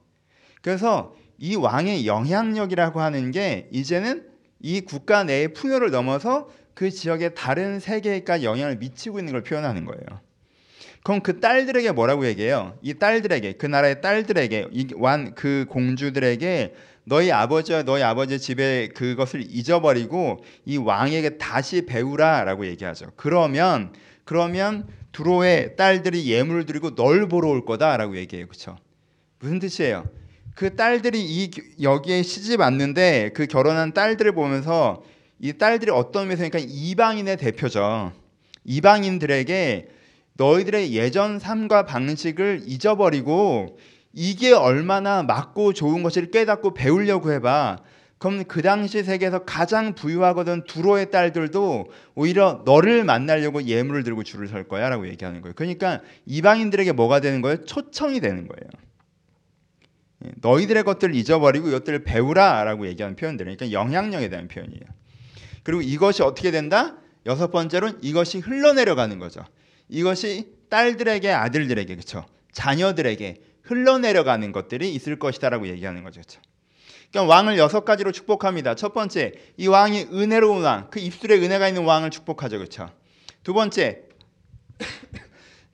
그래서 0.62 1.16
이 1.38 1.56
왕의 1.56 2.06
영향력이라고 2.08 3.02
하는 3.02 3.32
게 3.32 3.68
이제는 3.72 4.28
이 4.60 4.82
국가 4.82 5.24
내의 5.24 5.54
풍요를 5.54 5.92
넘어서 5.92 6.50
그 6.74 6.92
지역의 6.92 7.36
다른 7.36 7.80
세계에까지 7.80 8.46
영향을 8.46 8.78
미치고 8.78 9.20
있는 9.20 9.34
걸 9.34 9.44
표현하는 9.44 9.86
거예요. 9.86 10.22
그럼 11.04 11.22
그 11.22 11.40
딸들에게 11.40 11.92
뭐라고 11.92 12.26
얘기해요? 12.26 12.78
이 12.82 12.96
딸들에게 12.96 13.54
그 13.54 13.66
나라의 13.66 14.02
딸들에게 14.02 14.70
완 14.96 15.36
그 15.36 15.66
공주들에게 15.70 16.74
너희 17.06 17.32
아버지와 17.32 17.84
너희 17.84 18.04
아버지 18.04 18.40
집에 18.40 18.90
그것을 18.90 19.46
잊어버리고 19.50 20.44
이 20.66 20.78
왕에게 20.78 21.38
다시 21.38 21.86
배우라라고 21.86 22.66
얘기하죠. 22.66 23.12
그러면 23.16 23.94
그러면 24.24 24.88
두로의 25.12 25.76
딸들이 25.76 26.30
예물을 26.30 26.66
드리고 26.66 26.96
널 26.96 27.28
보러 27.28 27.50
올 27.50 27.64
거다라고 27.64 28.18
얘기해요. 28.18 28.48
그렇죠? 28.48 28.78
무슨 29.40 29.60
뜻이에요? 29.60 30.06
그 30.56 30.76
딸들이 30.76 31.22
이 31.22 31.52
여기에 31.82 32.24
시집 32.24 32.60
왔는데 32.60 33.32
그 33.34 33.46
결혼한 33.46 33.94
딸들을 33.94 34.34
보면서 34.34 35.04
이 35.40 35.54
딸들이 35.54 35.92
어떤 35.92 36.24
의미에서 36.24 36.50
그러니까 36.50 36.72
이방인의 36.74 37.38
대표죠. 37.38 38.14
이방인들에게 38.64 39.90
너희들의 40.34 40.94
예전 40.94 41.40
삶과 41.40 41.86
방식을 41.86 42.64
잊어버리고 42.66 43.78
이게 44.16 44.54
얼마나 44.54 45.24
맞고 45.24 45.74
좋은 45.74 46.02
것을 46.02 46.32
깨닫고 46.32 46.74
배우려고 46.74 47.34
해봐. 47.34 47.80
그럼 48.18 48.46
그 48.46 48.62
당시 48.62 49.04
세계에서 49.04 49.44
가장 49.44 49.94
부유하거든 49.94 50.64
두로의 50.64 51.12
딸들도 51.12 51.92
오히려 52.16 52.64
너를 52.66 53.04
만나려고 53.04 53.64
예물을 53.64 54.04
들고 54.04 54.24
줄을 54.24 54.48
설 54.48 54.68
거야 54.70 54.88
라고 54.88 55.08
얘기하는 55.10 55.42
거예요. 55.42 55.54
그러니까 55.54 56.02
이방인들에게 56.26 56.94
뭐가 56.94 57.20
되는 57.20 57.42
거예요? 57.42 57.66
초청이 57.66 58.22
되는 58.22 58.48
거예요. 58.48 58.70
예, 60.26 60.32
너희들의 60.38 60.84
것들을 60.84 61.14
잊어버리고 61.14 61.68
이것들을 61.68 62.06
배우라 62.06 62.64
라고 62.64 62.88
얘기하는 62.88 63.18
표현들. 63.18 63.46
그러니까 63.46 63.72
영향력에 63.74 64.30
대한 64.30 64.48
표현이에요. 64.48 64.86
그리고 65.64 65.82
이것이 65.82 66.24
어떻게 66.24 66.52
된다? 66.52 66.96
여섯 67.26 67.52
번째로는 67.52 68.00
이것이 68.02 68.40
흘러내려가는 68.40 69.20
거죠. 69.20 69.44
이것이 69.90 70.54
딸들에게 70.70 71.30
아들들에게 71.32 71.94
그렇죠. 71.94 72.26
자녀들에게 72.54 73.42
흘러내려가는 73.66 74.52
것들이 74.52 74.94
있을 74.94 75.20
것이다라고 75.20 75.68
얘기하는 75.68 76.04
거죠. 76.04 76.22
그렇죠? 76.22 76.42
그러니까 77.12 77.34
왕을 77.34 77.58
여섯 77.58 77.86
가지로 77.86 78.12
축복합니다. 78.12 78.76
첫 78.76 78.94
번째, 78.94 79.34
이 79.58 79.68
왕이 79.68 80.08
은혜로운 80.12 80.64
왕, 80.64 80.88
그 80.90 81.00
입술에 81.00 81.36
은혜가 81.36 81.68
있는 81.68 81.84
왕을 81.84 82.10
축복하죠. 82.10 82.58
그렇죠? 82.58 82.90
두 83.44 83.54
번째, 83.54 84.04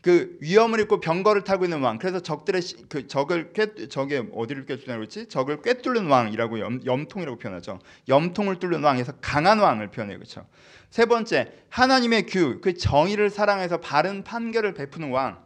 그 0.01 0.37
위험을 0.41 0.79
입고 0.81 0.99
병거를 0.99 1.43
타고 1.43 1.63
있는 1.63 1.81
왕. 1.81 1.99
그래서 1.99 2.19
적들의 2.19 2.61
그 2.89 3.07
적을 3.07 3.53
꿰 3.53 3.87
적에 3.87 4.23
어디를 4.33 4.65
꿰뚫나 4.65 4.97
그렇지? 4.97 5.27
적을 5.27 5.61
꿰뚫는 5.61 6.07
왕이라고 6.07 6.59
염, 6.59 6.79
염통이라고 6.83 7.37
표현하죠. 7.37 7.79
염통을 8.07 8.59
뚫는 8.59 8.83
왕에서 8.83 9.13
강한 9.21 9.59
왕을 9.59 9.91
표현해요. 9.91 10.17
그렇죠? 10.17 10.47
세 10.89 11.05
번째, 11.05 11.51
하나님의 11.69 12.25
규, 12.25 12.61
그 12.61 12.73
정의를 12.73 13.29
사랑해서 13.29 13.77
바른 13.77 14.23
판결을 14.23 14.73
베푸는 14.73 15.11
왕. 15.11 15.43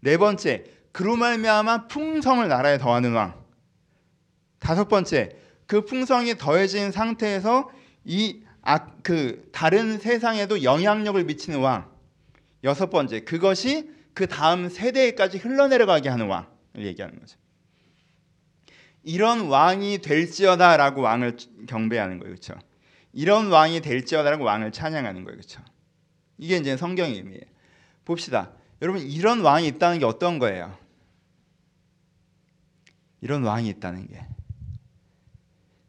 네 0.00 0.16
번째, 0.16 0.64
그로 0.94 1.16
말미암아 1.16 1.88
풍성을 1.88 2.46
나라에 2.46 2.78
더하는 2.78 3.14
왕. 3.14 3.34
다섯 4.60 4.86
번째, 4.86 5.36
그 5.66 5.84
풍성이 5.84 6.36
더해진 6.36 6.92
상태에서 6.92 7.68
이 8.04 8.44
아, 8.62 8.86
그 9.02 9.50
다른 9.52 9.98
세상에도 9.98 10.62
영향력을 10.62 11.22
미치는 11.24 11.58
왕. 11.58 11.90
여섯 12.62 12.90
번째, 12.90 13.24
그것이 13.24 13.90
그 14.14 14.28
다음 14.28 14.68
세대까지 14.68 15.38
흘러내려가게 15.38 16.08
하는 16.08 16.28
왕을 16.28 16.46
얘기하는 16.86 17.18
거죠. 17.18 17.38
이런 19.02 19.48
왕이 19.48 19.98
될지어다라고 19.98 21.00
왕을 21.00 21.36
경배하는 21.66 22.20
거예요, 22.20 22.30
그렇죠? 22.34 22.54
이런 23.12 23.48
왕이 23.48 23.80
될지어다라고 23.80 24.44
왕을 24.44 24.70
찬양하는 24.70 25.24
거예요, 25.24 25.38
그렇죠? 25.38 25.60
이게 26.38 26.56
이제 26.56 26.76
성경의 26.76 27.16
의미예요. 27.16 27.42
봅시다, 28.04 28.52
여러분 28.80 29.02
이런 29.02 29.40
왕이 29.40 29.66
있다는 29.66 29.98
게 29.98 30.04
어떤 30.04 30.38
거예요? 30.38 30.83
이런 33.24 33.42
왕이 33.42 33.68
있다는 33.70 34.06
게 34.06 34.20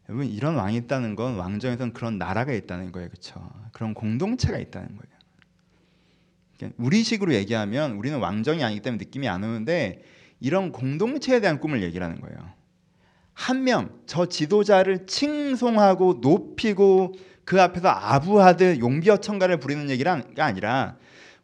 여러분 0.08 0.26
이런 0.26 0.56
왕이 0.56 0.78
있다는 0.78 1.16
건 1.16 1.36
왕정에선 1.36 1.92
그런 1.92 2.18
나라가 2.18 2.54
있다는 2.54 2.94
거예요, 2.94 3.10
그렇죠? 3.10 3.52
그런 3.74 3.94
공동체가 3.94 4.58
있다는 4.58 4.88
거예요. 4.88 6.74
우리식으로 6.78 7.34
얘기하면 7.34 7.98
우리는 7.98 8.18
왕정이 8.20 8.64
아니기 8.64 8.82
때문에 8.82 9.04
느낌이 9.04 9.28
안 9.28 9.44
오는데 9.44 10.02
이런 10.40 10.72
공동체에 10.72 11.42
대한 11.42 11.60
꿈을 11.60 11.84
얘기하는 11.84 12.22
거예요. 12.22 12.38
한 13.34 13.66
명, 13.66 13.90
저 14.06 14.28
지도자를 14.28 15.06
칭송하고 15.06 16.20
높이고 16.22 17.16
그 17.44 17.62
앞에서 17.62 17.90
아부하듯 17.90 18.80
용비어천가를 18.80 19.60
부리는 19.60 19.90
얘기가 19.90 20.24
아니라 20.38 20.98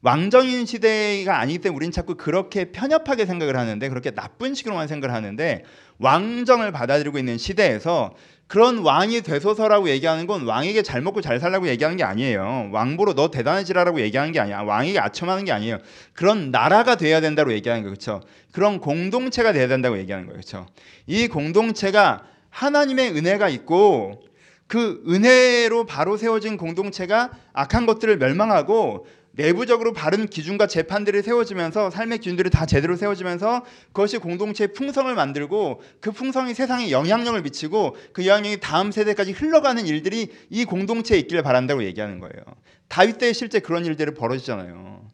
왕정인 0.04 0.66
시대가 0.66 1.40
아니기 1.40 1.60
때문에 1.60 1.76
우리는 1.76 1.92
자꾸 1.92 2.16
그렇게 2.16 2.72
편협하게 2.72 3.26
생각을 3.26 3.56
하는데 3.56 3.88
그렇게 3.90 4.12
나쁜 4.12 4.56
식으로만 4.56 4.88
생각을 4.88 5.14
하는데 5.16 5.64
왕정을 6.00 6.72
받아들이고 6.72 7.20
있는 7.20 7.38
시대에서 7.38 8.16
그런 8.48 8.80
왕이 8.80 9.22
되소서라고 9.22 9.90
얘기하는 9.90 10.28
건 10.28 10.46
왕에게 10.46 10.82
잘 10.82 11.02
먹고 11.02 11.22
잘 11.22 11.40
살라고 11.40 11.70
얘기하는 11.70 11.96
게 11.96 12.04
아니에요. 12.04 12.70
왕보로 12.74 13.14
너 13.14 13.32
대단해지라라고 13.32 14.02
얘기하는 14.02 14.34
게 14.34 14.42
아니야. 14.42 14.62
왕에게 14.64 15.00
아첨하는 15.00 15.46
게 15.46 15.54
아니에요. 15.54 15.78
그런 16.14 16.52
나라가 16.52 16.96
돼야 16.96 17.22
된다고 17.22 17.54
얘기하는 17.54 17.84
거예요. 17.84 17.94
그렇죠? 17.94 18.22
그런 18.52 18.80
공동체가 18.82 19.54
돼야 19.54 19.70
된다고 19.70 19.98
얘기하는 20.00 20.28
거예요. 20.28 20.42
그렇죠? 20.42 20.68
이 21.08 21.30
공동체가 21.30 22.26
하나님의 22.50 23.16
은혜가 23.16 23.48
있고 23.48 24.22
그 24.68 25.02
은혜로 25.08 25.86
바로 25.86 26.18
세워진 26.18 26.58
공동체가 26.58 27.32
악한 27.54 27.86
것들을 27.86 28.18
멸망하고 28.18 29.06
내부적으로 29.34 29.94
바른 29.94 30.28
기준과 30.28 30.68
재판들이 30.68 31.22
세워지면서 31.22 31.90
삶의 31.90 32.20
기준들이 32.20 32.50
다 32.50 32.66
제대로 32.66 32.96
세워지면서 32.96 33.64
그것이 33.88 34.18
공동체의 34.18 34.74
풍성을 34.74 35.14
만들고 35.14 35.82
그 36.02 36.12
풍성이 36.12 36.54
세상에 36.54 36.92
영향력을 36.92 37.42
미치고 37.42 37.96
그 38.14 38.26
영향력이 38.26 38.60
다음 38.60 38.92
세대까지 38.92 39.32
흘러가는 39.32 39.86
일들이 39.86 40.30
이 40.50 40.66
공동체에 40.66 41.18
있기를 41.20 41.44
바란다고 41.44 41.84
얘기하는 41.84 42.20
거예요. 42.20 42.44
다윗 42.88 43.18
때 43.18 43.32
실제 43.32 43.60
그런 43.60 43.86
일들이 43.86 44.14
벌어지잖아요. 44.14 45.10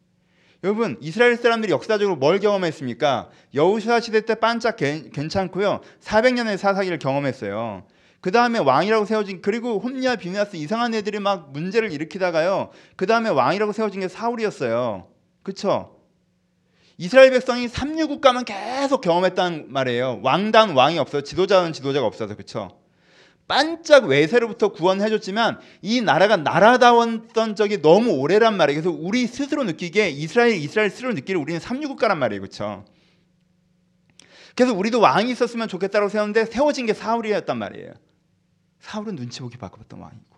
여러분 0.63 0.97
이스라엘 0.99 1.37
사람들이 1.37 1.71
역사적으로 1.71 2.15
뭘 2.15 2.39
경험했습니까? 2.39 3.29
여우수아 3.53 3.99
시대 3.99 4.21
때 4.21 4.33
반짝 4.33 4.77
괜찮고요. 4.77 5.81
400년의 6.01 6.57
사사기를 6.57 6.97
경험했어요. 6.97 7.83
그 8.19 8.31
다음에 8.31 8.59
왕이라고 8.59 9.05
세워진 9.05 9.41
그리고 9.41 9.79
홈리아 9.79 10.15
비나스 10.15 10.55
이상한 10.55 10.93
애들이 10.93 11.19
막 11.19 11.51
문제를 11.51 11.91
일으키다가요. 11.91 12.71
그 12.95 13.05
다음에 13.05 13.29
왕이라고 13.29 13.71
세워진 13.71 14.01
게 14.01 14.07
사울이었어요. 14.07 15.07
그쵸? 15.43 15.95
이스라엘 16.97 17.29
백성이 17.29 17.67
삼류 17.67 18.07
국가만 18.07 18.43
계속 18.43 19.01
경험했단 19.01 19.67
말이에요. 19.69 20.21
왕단 20.23 20.71
왕이 20.71 20.97
없어, 20.97 21.21
지도자는 21.21 21.73
지도자가 21.73 22.05
없어서 22.07 22.35
그쵸? 22.35 22.79
반짝 23.47 24.05
외세로부터 24.05 24.69
구원해줬지만 24.69 25.59
이 25.81 26.01
나라가 26.01 26.35
나라다웠던 26.35 27.55
적이 27.55 27.81
너무 27.81 28.11
오래란 28.11 28.57
말이에요. 28.57 28.81
그래서 28.81 28.97
우리 28.99 29.25
스스로 29.25 29.63
느끼기에 29.63 30.09
이스라엘 30.09 30.55
이스라엘 30.55 30.89
스스로 30.89 31.13
느끼를 31.13 31.39
우리는 31.39 31.59
삼류국가란 31.59 32.19
말이에요, 32.19 32.41
그렇죠? 32.41 32.83
그래서 34.55 34.73
우리도 34.73 34.99
왕이 34.99 35.31
있었으면 35.31 35.67
좋겠다고 35.67 36.09
세웠는데 36.09 36.45
세워진 36.45 36.87
게 36.87 36.93
사울이었단 36.93 37.57
말이에요. 37.57 37.93
사울은 38.79 39.15
눈치 39.15 39.41
보기 39.41 39.57
바빴던 39.57 39.99
왕이고. 39.99 40.37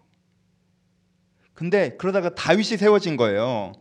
근데 1.53 1.96
그러다가 1.98 2.34
다윗이 2.36 2.77
세워진 2.77 3.17
거예요. 3.17 3.74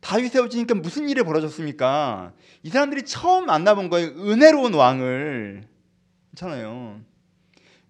다윗이 0.00 0.28
세워지니까 0.28 0.74
무슨 0.74 1.08
일이 1.08 1.22
벌어졌습니까? 1.22 2.32
이 2.62 2.70
사람들이 2.70 3.04
처음 3.04 3.46
만나본 3.46 3.88
거예요. 3.88 4.08
은혜로운 4.08 4.74
왕을. 4.74 5.66
괜찮아요. 6.30 7.00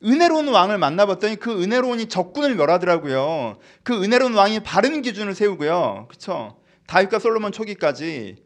은혜로운 0.05 0.49
왕을 0.49 0.79
만나봤더니 0.79 1.37
그 1.37 1.63
은혜로운이 1.63 2.07
적군을 2.07 2.55
멸하더라고요. 2.55 3.59
그 3.83 4.03
은혜로운 4.03 4.35
왕이 4.35 4.61
바른 4.61 5.03
기준을 5.03 5.35
세우고요. 5.35 6.07
그렇죠? 6.09 6.61
다윗과 6.87 7.19
솔로몬 7.19 7.53
초기까지 7.53 8.37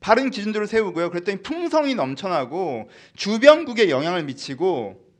바른 0.00 0.30
기준들을 0.30 0.66
세우고요. 0.66 1.10
그랬더니 1.10 1.42
풍성이 1.42 1.94
넘쳐나고 1.94 2.88
주변국에 3.14 3.90
영향을 3.90 4.24
미치고 4.24 5.11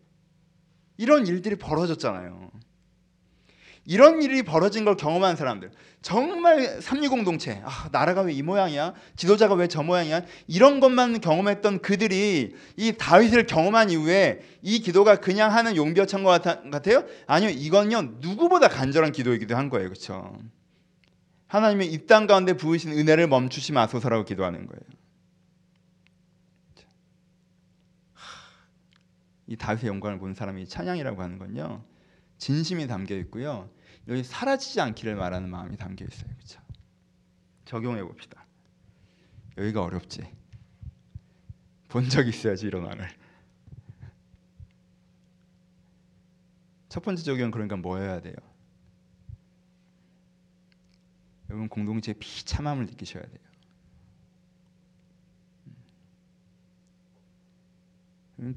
이런 1.03 1.27
일들이 1.27 1.57
벌어졌잖아요. 1.57 2.53
이런 3.85 4.23
일이 4.23 4.45
벌어진 4.45 4.85
걸 4.85 4.97
경험한 4.97 5.35
사람들. 5.35 5.73
정말 6.03 6.81
삼류 6.81 7.11
공동체. 7.11 7.61
아, 7.65 7.89
나라가 7.91 8.21
왜 8.23 8.33
이 8.33 8.41
모양이야? 8.43 8.95
지도자가 9.17 9.55
왜 9.55 9.67
저 9.67 9.83
모양이야? 9.83 10.23
이런 10.47 10.79
것만 10.79 11.21
경험했던 11.21 11.81
그들이 11.83 12.55
이 12.77 12.93
다윗을 12.97 13.47
경험한 13.47 13.91
이후에 13.91 14.43
이 14.63 14.79
기도가 14.79 15.17
그냥 15.17 15.53
하는 15.53 15.75
용비어찬 15.75 16.23
것 16.23 16.41
같아요? 16.71 17.05
아니요 17.27 17.51
이건요 17.51 18.03
누구보다 18.21 18.69
간절한 18.69 19.11
기도이기도 19.11 19.57
한 19.57 19.69
거예요. 19.69 19.89
그렇죠 19.89 20.39
하나님의 21.49 21.93
이땅 21.93 22.29
가운데 22.29 22.53
부으신 22.57 22.93
은혜를 22.93 23.27
멈추지 23.27 23.73
마소서라고 23.73 24.25
기도하는 24.25 24.67
거예요 24.67 24.81
이 29.53 29.57
다윗의 29.59 29.87
영광을 29.89 30.19
본 30.19 30.33
사람이 30.33 30.67
찬양이라고 30.67 31.21
하는 31.21 31.39
건요. 31.39 31.85
진심이 32.39 32.87
담겨 32.87 33.15
있고요. 33.19 33.69
여기 34.09 34.25
사라지지 34.25 34.81
않기를 34.81 35.15
말하는 35.15 35.51
마음이 35.51 35.77
담겨 35.77 36.07
있어요. 36.07 36.33
그렇죠? 36.35 36.59
적용해 37.67 38.03
봅시다. 38.03 38.47
여기가 39.59 39.83
어렵지. 39.83 40.23
본 41.89 42.09
적 42.09 42.27
있어야지 42.27 42.67
이런 42.67 42.85
말을. 42.85 43.07
첫 46.89 47.03
번째 47.03 47.23
적용 47.23 47.51
그러니까 47.51 47.77
뭐여야 47.77 48.21
돼요? 48.23 48.37
여러분 51.51 51.69
공동체의 51.69 52.15
비참함을 52.19 52.87
느끼셔야 52.87 53.23
돼요. 53.23 53.52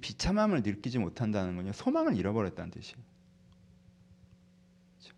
비참함을 0.01 0.63
느끼지 0.63 0.97
못한다는 0.99 1.55
건요 1.55 1.71
소망을 1.71 2.15
잃어버렸다는 2.15 2.71
뜻이에요. 2.71 2.97
그렇죠? 4.97 5.15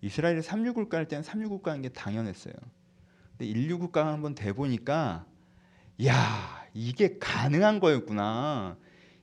이스라엘이 0.00 0.40
369갈 0.40 1.08
때는 1.08 1.22
369 1.22 1.62
가는 1.62 1.82
게 1.82 1.88
당연했어요. 1.88 2.54
근데 3.36 3.52
169가 3.52 4.04
한번 4.04 4.34
돼 4.34 4.52
보니까 4.52 5.26
야 6.06 6.66
이게 6.74 7.18
가능한 7.18 7.80
거였구나. 7.80 8.76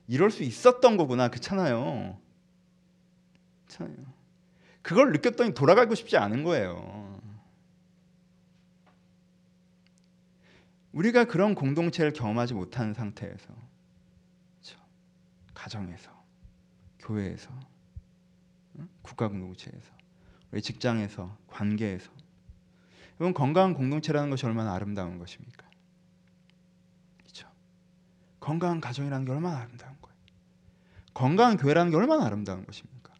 이럴 0.08 0.30
수 0.30 0.42
있었던 0.42 0.96
거구나. 0.96 1.28
그렇잖아요. 1.28 2.20
그렇잖아요. 3.66 4.14
그걸 4.82 5.10
느꼈더니 5.12 5.54
돌아가고 5.54 5.94
싶지 5.94 6.16
않은 6.16 6.44
거예요. 6.44 7.20
우리가 10.92 11.24
그런 11.24 11.54
공동체를 11.54 12.12
경험하지 12.12 12.54
못하는 12.54 12.94
상태에서 12.94 13.52
가정에서, 15.66 16.12
교회에서, 17.00 17.50
국가 19.02 19.26
공동체에서, 19.28 19.92
우리 20.52 20.62
직장에서, 20.62 21.36
관계에서. 21.48 22.12
여러분 23.18 23.34
건강한 23.34 23.74
공동체라는 23.74 24.30
것이 24.30 24.46
얼마나 24.46 24.74
아름다운 24.74 25.18
것입니까? 25.18 25.68
그렇죠? 27.18 27.48
건강한 28.38 28.80
가정이라는 28.80 29.24
게 29.26 29.32
얼마나 29.32 29.58
아름다운 29.58 29.96
거예요. 30.00 30.16
건강한 31.14 31.56
교회라는 31.56 31.90
게 31.90 31.96
얼마나 31.96 32.26
아름다운 32.26 32.64
것입니까? 32.64 33.12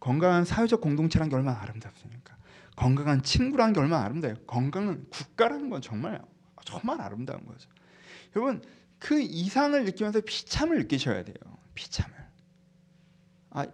건강한 0.00 0.46
사회적 0.46 0.80
공동체라는 0.80 1.28
게 1.28 1.36
얼마나 1.36 1.60
아름답습니까? 1.60 2.36
건강한 2.76 3.22
친구라는 3.22 3.74
게 3.74 3.80
얼마나 3.80 4.04
아름다워요. 4.04 4.38
건강한 4.46 5.06
국가라는 5.10 5.68
건 5.68 5.82
정말 5.82 6.22
정말 6.64 7.00
아름다운 7.02 7.44
거죠. 7.44 7.68
여러분 8.36 8.62
그 8.98 9.20
이상을 9.20 9.84
느끼면서 9.84 10.22
비참을 10.22 10.78
느끼셔야 10.78 11.24
돼요. 11.24 11.63
비참을. 11.74 12.14
아, 13.50 13.66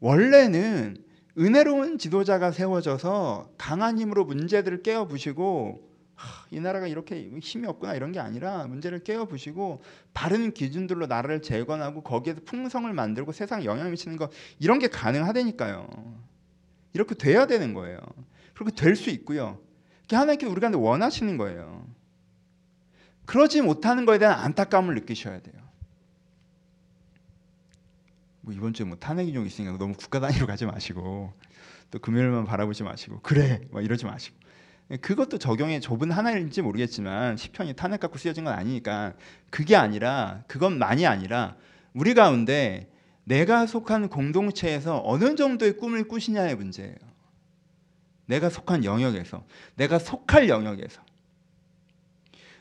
원래는 0.00 0.96
은혜로운 1.38 1.98
지도자가 1.98 2.50
세워져서 2.50 3.52
강한 3.58 3.98
힘으로 3.98 4.24
문제들을 4.24 4.82
깨어 4.82 5.06
부시고 5.06 5.88
이 6.50 6.58
나라가 6.58 6.88
이렇게 6.88 7.30
힘이 7.40 7.68
없구나 7.68 7.94
이런 7.94 8.10
게 8.10 8.18
아니라 8.18 8.66
문제를 8.66 9.04
깨어 9.04 9.26
부시고 9.26 9.82
바른 10.14 10.52
기준들로 10.52 11.06
나라를 11.06 11.42
재건하고 11.42 12.02
거기에서 12.02 12.40
풍성을 12.44 12.92
만들고 12.92 13.32
세상 13.32 13.64
영향을 13.64 13.92
미치는 13.92 14.16
거 14.16 14.30
이런 14.58 14.78
게 14.78 14.88
가능하다니까요. 14.88 15.88
이렇게 16.94 17.14
돼야 17.14 17.46
되는 17.46 17.74
거예요. 17.74 18.00
그렇게 18.54 18.74
될수 18.74 19.10
있고요. 19.10 19.60
그게 20.02 20.16
하나님께 20.16 20.46
우리가 20.46 20.70
원하시는 20.76 21.36
거예요. 21.36 21.86
그러지 23.26 23.60
못하는 23.60 24.06
거에 24.06 24.18
대한 24.18 24.40
안타까움을 24.40 24.94
느끼셔야 24.94 25.40
돼요. 25.40 25.67
뭐 28.48 28.54
이번 28.54 28.72
주에 28.72 28.86
뭐 28.86 28.96
탄핵 28.96 29.28
인용 29.28 29.44
있으니까 29.44 29.76
너무 29.76 29.92
국가 29.92 30.20
단위로 30.20 30.46
가지 30.46 30.64
마시고 30.64 31.34
또 31.90 31.98
금요일만 31.98 32.46
바라보지 32.46 32.82
마시고 32.82 33.20
그래! 33.20 33.60
막 33.70 33.84
이러지 33.84 34.06
마시고. 34.06 34.38
그것도 35.02 35.36
적용의 35.36 35.82
좁은 35.82 36.10
하나일지 36.10 36.62
모르겠지만 36.62 37.36
시편이 37.36 37.74
탄핵 37.74 38.00
갖고 38.00 38.16
쓰여진 38.16 38.44
건 38.44 38.54
아니니까 38.54 39.12
그게 39.50 39.76
아니라 39.76 40.44
그것만이 40.46 41.06
아니라 41.06 41.56
우리 41.92 42.14
가운데 42.14 42.90
내가 43.24 43.66
속한 43.66 44.08
공동체에서 44.08 45.02
어느 45.04 45.34
정도의 45.34 45.76
꿈을 45.76 46.08
꾸시냐의 46.08 46.56
문제예요. 46.56 46.96
내가 48.24 48.48
속한 48.48 48.84
영역에서 48.84 49.44
내가 49.74 49.98
속할 49.98 50.48
영역에서. 50.48 51.02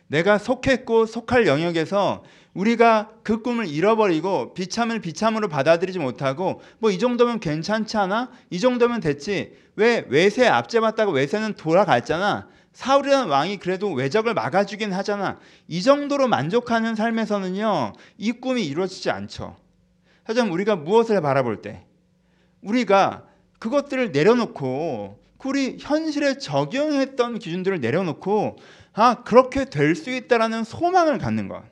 내가 0.07 0.37
속했고 0.37 1.05
속할 1.05 1.47
영역에서 1.47 2.25
우리가 2.57 3.11
그 3.21 3.43
꿈을 3.43 3.67
잃어버리고 3.67 4.55
비참을 4.55 4.99
비참으로 4.99 5.47
받아들이지 5.47 5.99
못하고 5.99 6.61
뭐 6.79 6.89
이 6.91 6.97
정도면 6.97 7.39
괜찮지 7.39 7.97
않아? 7.97 8.31
이 8.49 8.59
정도면 8.59 8.99
됐지. 8.99 9.53
왜 9.75 10.03
외세 10.09 10.47
압제받다가 10.47 11.11
외세는 11.11 11.53
돌아갔잖아. 11.53 12.47
사울이라는 12.73 13.27
왕이 13.29 13.57
그래도 13.57 13.91
외적을 13.93 14.33
막아주긴 14.33 14.91
하잖아. 14.91 15.37
이 15.67 15.83
정도로 15.83 16.27
만족하는 16.27 16.95
삶에서는요, 16.95 17.93
이 18.17 18.31
꿈이 18.31 18.65
이루어지지 18.65 19.11
않죠. 19.11 19.55
하지만 20.23 20.49
우리가 20.51 20.75
무엇을 20.75 21.21
바라볼 21.21 21.61
때, 21.61 21.85
우리가 22.61 23.23
그것들을 23.59 24.11
내려놓고, 24.11 25.19
우리 25.45 25.77
현실에 25.79 26.37
적용했던 26.37 27.39
기준들을 27.39 27.79
내려놓고, 27.79 28.57
아, 28.93 29.23
그렇게 29.23 29.65
될 29.65 29.95
수 29.95 30.11
있다라는 30.11 30.63
소망을 30.63 31.17
갖는 31.17 31.47
것. 31.47 31.63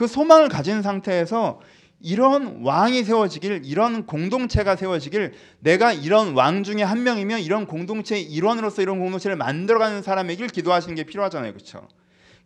그 0.00 0.06
소망을 0.06 0.48
가진 0.48 0.80
상태에서 0.80 1.60
이런 2.00 2.62
왕이 2.62 3.04
세워지길, 3.04 3.60
이런 3.66 4.06
공동체가 4.06 4.74
세워지길, 4.74 5.34
내가 5.58 5.92
이런 5.92 6.32
왕 6.32 6.62
중에 6.62 6.82
한 6.82 7.02
명이면 7.02 7.40
이런 7.40 7.66
공동체의 7.66 8.22
일원으로서 8.22 8.80
이런 8.80 8.98
공동체를 8.98 9.36
만들어가는 9.36 10.00
사람에게 10.00 10.46
기도하시는 10.46 10.94
게 10.94 11.04
필요하잖아요, 11.04 11.52
그렇죠? 11.52 11.86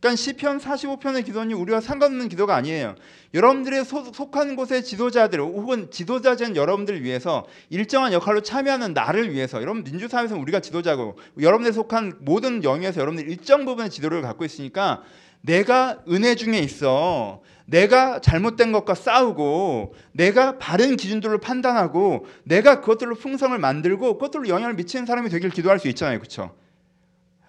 그러니까 0.01 0.17
시편 0.17 0.59
45편의 0.59 1.25
기도는 1.25 1.53
우리와 1.53 1.81
상관없는 1.81 2.29
기도가 2.29 2.57
아니에요. 2.57 2.97
여러분들의 3.33 3.85
소, 3.85 4.05
속한 4.05 4.57
곳의 4.57 4.83
지도자들 4.83 5.41
혹은 5.41 5.93
지도자진 5.93 6.57
여러분들을 6.57 7.05
위해서 7.05 7.47
일정한 7.71 8.13
역할로 8.13 8.43
참여하는 8.43 8.93
나를 8.95 9.33
위해서 9.33 9.63
여러분 9.63 9.85
민주사회에서 9.85 10.37
우리가 10.37 10.59
지도자고 10.59 11.17
여러분들 11.41 11.73
속한 11.73 12.19
모든 12.21 12.65
영역에서 12.65 13.01
여러분들 13.01 13.31
일정 13.31 13.65
부분의 13.65 13.91
지도를 13.91 14.21
갖고 14.23 14.45
있으니까 14.45 15.05
내가 15.45 15.99
은혜 16.09 16.35
중에 16.35 16.59
있어. 16.61 17.43
내가 17.67 18.21
잘못된 18.21 18.73
것과 18.73 18.95
싸우고 18.95 19.95
내가 20.13 20.59
바른 20.59 20.97
기준들로 20.97 21.39
판단하고 21.41 22.27
내가 22.45 22.81
그것들로 22.81 23.15
풍성을 23.15 23.57
만들고 23.59 24.15
그것들로 24.15 24.49
영향을 24.49 24.75
미치는 24.75 25.07
사람이 25.07 25.29
되길 25.29 25.51
기도할 25.51 25.79
수 25.79 25.89
있잖아요. 25.89 26.19
그렇죠? 26.19 26.55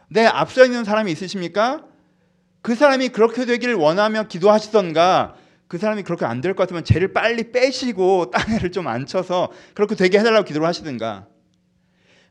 내 0.10 0.26
앞서 0.26 0.66
있는 0.66 0.84
사람이 0.84 1.12
있으십니까? 1.12 1.84
그 2.62 2.76
사람이 2.76 3.10
그렇게 3.10 3.46
되기를 3.46 3.76
원하며 3.76 4.28
기도하시던가 4.28 5.36
그 5.68 5.78
사람이 5.78 6.04
그렇게 6.04 6.26
안 6.26 6.42
될 6.42 6.54
것 6.54 6.64
같으면 6.64 6.84
죄를 6.84 7.14
빨리 7.14 7.52
빼시고 7.52 8.32
땅에를 8.32 8.72
좀 8.72 8.88
앉혀서 8.88 9.52
그렇게 9.74 9.96
되게 9.96 10.20
해달라고 10.20 10.46
기도를 10.46 10.68
하시든가 10.68 11.28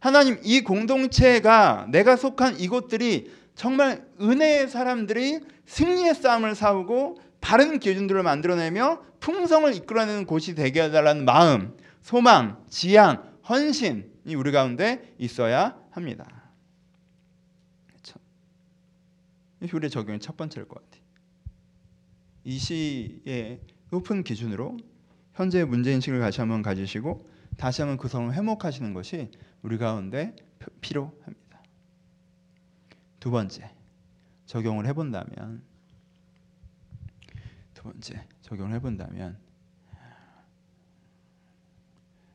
하나님 0.00 0.38
이 0.42 0.61
공동체가 0.62 1.87
내가 1.90 2.16
속한 2.16 2.61
이곳들이 2.61 3.31
정말 3.55 4.05
은혜의 4.20 4.68
사람들이 4.68 5.40
승리의 5.66 6.14
싸움을 6.14 6.55
싸우고 6.55 7.18
바른 7.40 7.79
기준들을 7.79 8.22
만들어내며 8.22 9.03
풍성을 9.20 9.74
이끌어내는 9.74 10.27
곳이 10.27 10.55
되게 10.55 10.83
해달라는 10.83 11.24
마음, 11.24 11.77
소망, 12.03 12.64
지향, 12.68 13.35
헌신이 13.48 14.35
우리 14.37 14.53
가운데 14.53 15.14
있어야 15.18 15.79
합니다. 15.90 16.27
그렇죠? 17.87 18.18
이게 19.61 19.77
우리의 19.77 19.90
적용의 19.90 20.20
첫 20.20 20.37
번째일 20.37 20.66
것 20.68 20.83
같아요. 20.83 21.03
이 22.44 22.59
시의 22.59 23.61
높은 23.90 24.22
기준으로 24.22 24.77
현재의 25.35 25.66
문제인식을 25.66 26.20
다시 26.20 26.40
한번 26.40 26.62
가지시고 26.62 27.29
다시 27.57 27.83
한번 27.83 27.96
그 27.96 28.09
성을 28.09 28.33
회복하시는 28.33 28.92
것이 28.94 29.31
우리 29.62 29.79
가운데 29.79 30.35
필요합니다. 30.81 31.62
두 33.20 33.31
번째 33.31 33.70
적용을 34.47 34.87
해본다면 34.87 35.63
두 37.75 37.83
번째 37.85 38.27
적용을 38.43 38.75
해본다면 38.75 39.39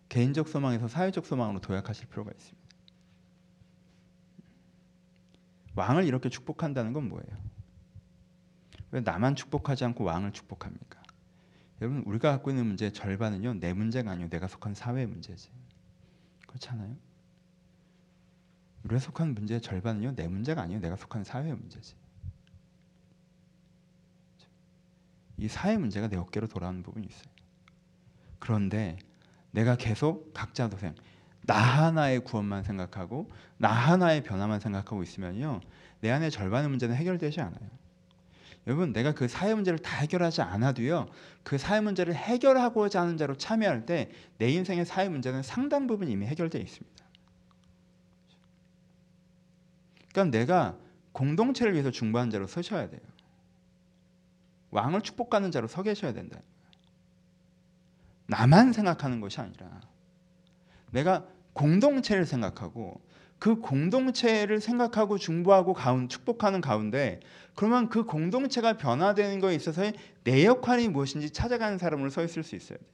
개인적 0.10 0.48
소망에서 0.48 0.88
사회적 0.88 1.26
소망으로 1.26 1.62
도약하실 1.62 2.08
필요가 2.08 2.32
있습니다. 2.32 2.60
왕을 5.76 6.06
이렇게 6.06 6.30
축복한다는 6.30 6.94
건 6.94 7.08
뭐예요? 7.08 7.50
왜 8.92 9.02
나만 9.02 9.36
축복하지 9.36 9.86
않고 9.86 10.04
왕을 10.04 10.34
축복합니까? 10.34 11.02
여러분 11.82 12.04
우리가 12.06 12.32
갖고 12.32 12.50
있는 12.50 12.66
문제의 12.66 12.92
절반은요 12.92 13.56
내 13.56 13.72
문제가 13.74 14.12
아니고 14.12 14.30
내가 14.30 14.48
속한 14.48 14.74
사회의 14.74 15.06
문제지. 15.06 15.50
그렇지 16.48 16.70
않아요? 16.70 16.98
우리가 18.84 19.00
속한 19.00 19.34
문제의 19.36 19.62
절반은요 19.62 20.16
내 20.16 20.28
문제가 20.28 20.62
아니고 20.62 20.80
내가 20.80 20.96
속한 20.96 21.24
사회의 21.24 21.54
문제지. 21.54 21.96
이 25.38 25.48
사회 25.48 25.78
문제가 25.78 26.08
내 26.08 26.18
어깨로 26.18 26.48
돌아오는 26.48 26.84
부분이 26.84 27.08
있어요. 27.08 27.32
그런데 28.40 28.98
내가 29.52 29.76
계속 29.76 30.34
각자 30.34 30.70
도생, 30.70 30.96
나 31.44 31.56
하나의 31.56 32.20
구원만 32.24 32.64
생각하고 32.64 33.30
나 33.58 33.70
하나의 33.70 34.24
변화만 34.24 34.60
생각하고 34.60 35.02
있으면요 35.04 35.62
내 36.02 36.12
안에 36.12 36.30
절반의 36.30 36.70
문제는 36.70 36.96
해결되지 36.96 37.42
않아요. 37.42 37.70
여러분 38.68 38.94
내가 38.94 39.14
그 39.14 39.28
사회 39.28 39.54
문제를 39.56 39.80
다 39.80 39.98
해결하지 39.98 40.42
않아도요 40.42 41.08
그 41.44 41.58
사회 41.58 41.80
문제를 41.80 42.14
해결하고자 42.14 43.02
하는 43.02 43.18
자로 43.18 43.36
참여할 43.36 43.86
때 43.86 44.12
내 44.38 44.50
인생의 44.52 44.86
사회 44.86 45.10
문제는 45.10 45.44
상당 45.44 45.88
부분 45.88 46.10
이미 46.10 46.26
해결되어 46.26 46.62
있습니다. 46.62 47.06
그러니까 50.12 50.38
내가 50.38 50.78
공동체를 51.12 51.74
위해서 51.74 51.92
중보하는 51.92 52.32
자로 52.32 52.48
서셔야 52.48 52.90
돼요. 52.90 53.02
왕을 54.72 55.02
축복하는 55.02 55.52
자로 55.52 55.68
서 55.68 55.84
계셔야 55.84 56.14
된다. 56.14 56.40
나만 58.28 58.74
생각하는 58.74 59.22
것이 59.22 59.42
아니라 59.42 59.82
내가 60.92 61.26
공동체를 61.54 62.26
생각하고 62.26 63.02
그 63.40 63.56
공동체를 63.56 64.60
생각하고 64.60 65.18
중보하고 65.18 65.74
가운 65.74 66.10
축복하는 66.10 66.62
가운데 66.62 67.22
그러면 67.56 67.90
그 67.90 68.04
공동체가 68.04 68.78
변화되는 68.78 69.40
것에 69.40 69.56
있어서의 69.56 69.94
내 70.24 70.46
역할이 70.46 70.90
무엇인지 70.90 71.32
찾아가는 71.32 71.78
사람으로 71.78 72.10
서 72.10 72.24
있을 72.24 72.44
수 72.44 72.56
있어야 72.56 72.78
돼요. 72.78 72.88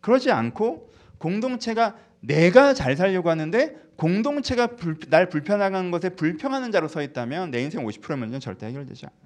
그러지 0.00 0.30
않고 0.30 0.92
공동체가 1.18 1.96
내가 2.20 2.74
잘 2.74 2.96
살려고 2.96 3.30
하는데 3.30 3.83
공동체가 3.96 4.68
불, 4.76 4.98
날 5.08 5.28
불편하는 5.28 5.90
것에 5.90 6.10
불평하는 6.10 6.72
자로 6.72 6.88
서 6.88 7.02
있다면 7.02 7.50
내 7.50 7.62
인생 7.62 7.84
50%면 7.84 8.40
절대 8.40 8.66
해결되지 8.66 9.06
않아요. 9.06 9.18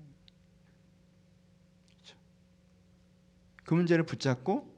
그렇죠? 1.96 2.16
그 3.64 3.74
문제를 3.74 4.04
붙잡고 4.04 4.72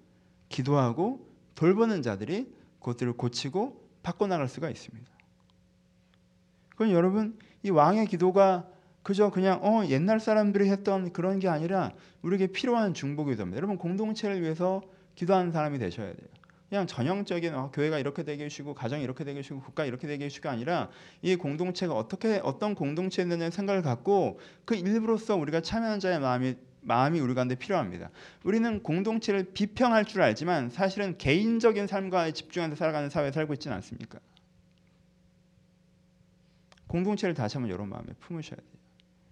기도하고 0.49 1.29
돌보는 1.55 2.03
자들이 2.03 2.53
그것들을 2.79 3.15
고치고 3.15 3.89
바꿔나갈 4.03 4.49
수가 4.49 4.71
있습니다. 4.71 5.11
그럼 6.77 6.93
여러분 6.93 7.39
이 7.63 7.71
왕의 7.71 8.07
기도가 8.07 8.67
그저 9.03 9.31
그냥 9.31 9.61
어 9.63 9.85
옛날 9.87 10.21
사람들이 10.21 10.71
했던 10.71 11.13
그런 11.13 11.39
게 11.39 11.49
아니라 11.49 11.93
우리에게 12.23 12.49
필요한 12.49 12.95
중보 12.95 13.25
기도입니다. 13.25 13.57
여러분 13.57 13.77
공동체를 13.77 14.43
위해서 14.43 14.83
기도하는 15.15 15.53
사람이 15.53 15.79
되셔야 15.79 16.07
돼요. 16.15 16.29
그냥 16.71 16.87
전형적인 16.87 17.53
어, 17.53 17.71
교회가 17.73 17.99
이렇게 17.99 18.23
되게 18.23 18.45
해주시고 18.45 18.75
가정이 18.75 19.03
이렇게 19.03 19.25
되게 19.25 19.41
해주시고 19.41 19.61
국가 19.61 19.85
이렇게 19.85 20.07
되게 20.07 20.27
해주시가 20.27 20.53
아니라 20.53 20.89
이 21.21 21.35
공동체가 21.35 21.95
어떻게 21.95 22.41
어떤 22.45 22.77
공동체냐는 22.77 23.51
생각을 23.51 23.83
갖고 23.83 24.39
그 24.65 24.77
일부로서 24.77 25.35
우리가 25.35 25.63
참여하는 25.63 25.99
자의 25.99 26.21
마음이 26.21 26.55
마음이 26.83 27.21
우리 27.21 27.35
가운데 27.35 27.57
필요합니다. 27.57 28.11
우리는 28.45 28.83
공동체를 28.83 29.51
비평할 29.53 30.05
줄 30.07 30.23
알지만 30.23 30.71
사실은 30.71 31.19
개인적인 31.19 31.89
삶과 31.89 32.31
집중해서 32.31 32.77
살아가는 32.77 33.11
사회에 33.11 33.33
살고 33.33 33.53
있지는 33.55 33.77
않습니까? 33.77 34.21
공동체를 36.87 37.35
다시 37.35 37.57
한번 37.57 37.71
여러 37.71 37.85
마음에 37.85 38.07
품으셔야 38.21 38.57
돼요. 38.57 38.81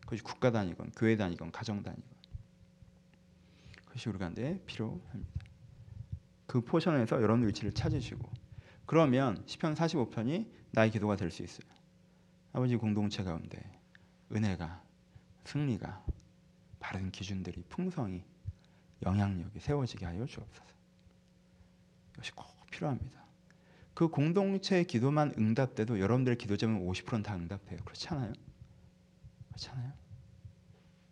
그것이 0.01 0.23
국가 0.23 0.51
단위건 0.51 0.91
교회 0.97 1.17
단위건 1.17 1.53
가정 1.53 1.83
단위건 1.83 2.05
그것이 3.87 4.09
우리 4.09 4.19
가운데 4.19 4.61
필요합니다. 4.67 5.48
그 6.49 6.63
포션에서 6.63 7.21
여러분 7.23 7.47
위치를 7.47 7.73
찾으시고 7.73 8.29
그러면 8.87 9.43
시편 9.47 9.75
45편이 9.75 10.51
나의 10.73 10.91
기도가 10.91 11.15
될 11.15 11.31
수 11.31 11.43
있어요. 11.43 11.69
아버지 12.55 12.75
공동체 12.77 13.23
가운데 13.23 13.63
은혜가 14.33 14.83
승리가 15.45 16.05
바른 16.81 17.11
기준들이 17.11 17.65
풍성이 17.69 18.25
영향력이 19.03 19.61
세워지게 19.61 20.07
하여 20.07 20.25
주옵소서. 20.25 20.65
이것이 22.15 22.33
꼭 22.33 22.47
필요합니다. 22.71 23.23
그 23.93 24.09
공동체 24.09 24.85
기도만 24.85 25.35
응답돼도 25.37 26.01
여러분들의 26.01 26.39
기도 26.39 26.57
제목 26.57 26.91
50%는 26.91 27.23
다 27.23 27.37
응답해요. 27.37 27.79
그렇지 27.85 28.09
않아요? 28.09 28.33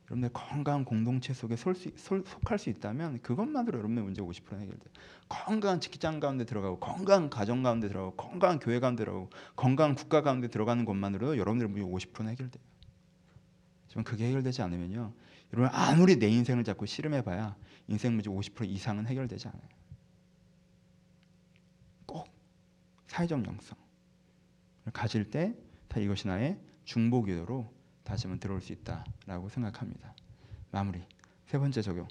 여러분들 0.07 0.31
건강한 0.33 0.85
공동체 0.85 1.35
속에 1.35 1.57
수, 1.57 1.75
속할 1.97 2.59
수 2.59 2.71
있다면 2.71 3.21
그것만으로 3.23 3.79
여러분의 3.79 4.05
문제 4.05 4.23
50% 4.23 4.61
해결돼요. 4.61 4.93
건강한 5.29 5.81
직장 5.81 6.21
가운데 6.21 6.45
들어가고 6.45 6.79
건강한 6.79 7.29
가정 7.29 7.63
가운데 7.63 7.89
들어가고 7.89 8.15
건강한 8.15 8.61
교회 8.61 8.79
가운데 8.79 9.05
들어가고 9.05 9.31
건강한 9.57 9.97
국가 9.97 10.23
가운데 10.23 10.47
들어가는 10.47 10.85
것만으로도 10.85 11.39
여러분들의 11.39 11.71
문제 11.71 12.07
50% 12.07 12.29
해결돼요. 12.29 12.63
지금 13.89 14.05
그게 14.05 14.29
해결되지 14.29 14.63
않으면요. 14.63 15.13
여러분 15.53 15.71
아무리 15.73 16.19
내 16.19 16.29
인생을 16.29 16.63
잡고 16.63 16.87
씨름해봐야 16.87 17.57
인생 17.89 18.15
문제 18.15 18.31
50% 18.31 18.69
이상은 18.69 19.07
해결되지 19.07 19.49
않아요. 19.49 19.69
꼭 22.07 22.29
사회적 23.09 23.45
영성을 23.45 23.83
가질 24.93 25.31
때 25.31 25.57
이것이 25.97 26.29
나의 26.29 26.61
중보 26.85 27.23
기도로 27.23 27.76
다시 28.07 28.29
한번 28.29 28.39
들어올 28.39 28.61
수 28.61 28.73
있다라고 28.73 29.49
생각합니다. 29.49 30.15
마무리 30.71 31.05
세 31.47 31.59
번째 31.59 31.83
적용. 31.83 32.07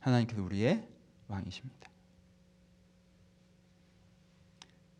하나님께서 0.00 0.42
우리의 0.42 0.86
왕이십니다. 1.28 1.88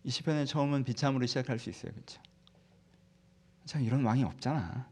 이 0.05 0.11
시편의 0.11 0.47
처음은 0.47 0.85
비참으로 0.85 1.27
시작할 1.27 1.59
수 1.59 1.71
있어요, 1.71 1.93
그렇죠? 1.93 2.23
참 3.65 3.83
이런 3.83 4.05
왕이 4.05 4.23
없잖아. 4.23 4.89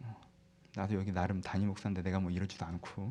어, 0.00 0.20
나도 0.76 0.94
여기 0.94 1.10
나름 1.10 1.40
단임 1.40 1.68
목사인데 1.68 2.02
내가 2.02 2.20
뭐 2.20 2.30
이러지도 2.30 2.64
않고 2.64 3.10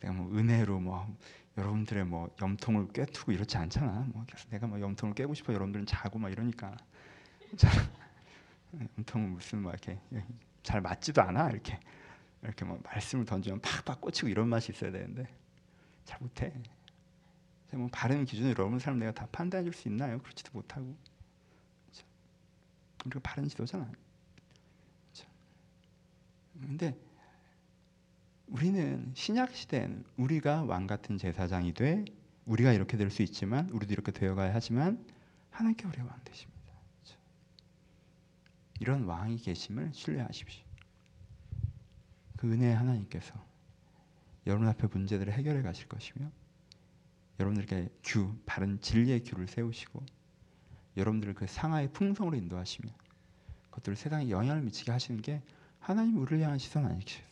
내가 0.00 0.12
뭐 0.12 0.36
은혜로 0.36 0.80
뭐 0.80 1.16
여러분들의 1.56 2.04
뭐 2.04 2.28
염통을 2.40 2.88
꿰투고 2.92 3.32
이렇지 3.32 3.56
않잖아. 3.56 4.06
뭐 4.12 4.26
내가 4.50 4.66
뭐 4.66 4.80
염통을 4.80 5.14
깨고 5.14 5.32
싶어 5.34 5.54
여러분들은 5.54 5.86
자고 5.86 6.18
막 6.18 6.30
이러니까 6.30 6.76
염통은 8.96 9.30
무슨 9.34 9.62
뭐 9.62 9.72
이렇게 9.72 9.98
잘 10.62 10.80
맞지도 10.80 11.22
않아 11.22 11.50
이렇게 11.50 11.78
이렇게 12.42 12.64
뭐 12.64 12.80
말씀을 12.84 13.24
던지면 13.24 13.60
팍팍 13.60 14.00
꽂히고 14.00 14.28
이런 14.28 14.48
맛이 14.48 14.72
있어야 14.72 14.90
되는데 14.92 15.26
잘 16.04 16.18
못해. 16.20 16.52
뭐 17.72 17.88
바른 17.92 18.24
기준으로 18.24 18.54
여러분 18.58 18.78
사람 18.78 18.98
내가 18.98 19.12
다 19.12 19.26
판단해 19.32 19.64
줄 19.64 19.72
수 19.72 19.88
있나요? 19.88 20.18
그렇지도 20.20 20.50
못하고. 20.52 20.96
그렇죠? 21.84 22.06
우리가 23.04 23.20
바른 23.22 23.48
지도잖아. 23.48 23.90
근데 26.60 26.96
우리는 28.46 29.12
신약 29.14 29.54
시대는 29.54 30.04
우리가 30.16 30.62
왕 30.64 30.86
같은 30.86 31.18
제사장이 31.18 31.74
돼 31.74 32.04
우리가 32.46 32.72
이렇게 32.72 32.96
될 32.96 33.10
수 33.10 33.22
있지만 33.22 33.68
우리도 33.70 33.92
이렇게 33.92 34.12
되어가야 34.12 34.54
하지만 34.54 35.04
하나님께 35.50 35.86
우리가 35.86 36.04
왕 36.04 36.18
되십니다. 36.24 36.55
이런 38.80 39.04
왕이 39.04 39.38
계심을 39.38 39.90
신뢰하십시오. 39.92 40.64
그 42.36 42.52
은혜의 42.52 42.74
하나님께서 42.74 43.34
여러분 44.46 44.68
앞에 44.68 44.86
문제들을 44.86 45.32
해결해 45.32 45.62
가실 45.62 45.88
것이며 45.88 46.30
여러분들께 47.40 47.88
규, 48.04 48.34
바른 48.46 48.80
진리의 48.80 49.24
규를 49.24 49.48
세우시고 49.48 50.04
여러분들을 50.96 51.34
그 51.34 51.46
상하의 51.46 51.92
풍성으로 51.92 52.36
인도하시며 52.36 52.90
그것들을 53.70 53.96
세상에 53.96 54.30
영향을 54.30 54.62
미치게 54.62 54.92
하시는 54.92 55.20
게 55.20 55.42
하나님 55.80 56.16
우리를 56.18 56.42
향한 56.42 56.58
시선 56.58 56.86
아니겠습니까? 56.86 57.26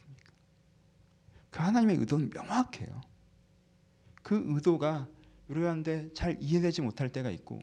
그 1.50 1.62
하나님의 1.62 1.96
의도는 1.96 2.30
명확해요. 2.30 3.00
그 4.22 4.42
의도가 4.46 5.08
우리한테 5.48 6.12
잘 6.14 6.36
이해되지 6.40 6.82
못할 6.82 7.10
때가 7.10 7.30
있고 7.30 7.60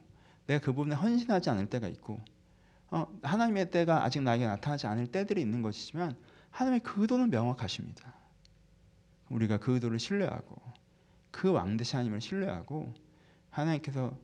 내가 0.47 0.63
그 0.63 0.73
부분에 0.73 0.95
헌신하지 0.95 1.49
않을 1.49 1.67
때가 1.67 1.87
있고 1.89 2.23
어, 2.91 3.07
하나님의 3.23 3.71
때가 3.71 4.03
아직 4.03 4.21
나에게 4.21 4.45
나타나지 4.45 4.85
않을 4.87 5.07
때들이 5.07 5.41
있는 5.41 5.61
것이지만 5.61 6.15
하나님의 6.51 6.81
그 6.81 7.01
의도는 7.01 7.29
명확하십니다. 7.29 8.13
우리가 9.29 9.57
그 9.57 9.73
의도를 9.73 9.97
신뢰하고 9.97 10.61
그 11.31 11.51
왕대신 11.51 11.97
하나님을 11.97 12.19
신뢰하고 12.19 12.93
하나님께서 13.49 14.17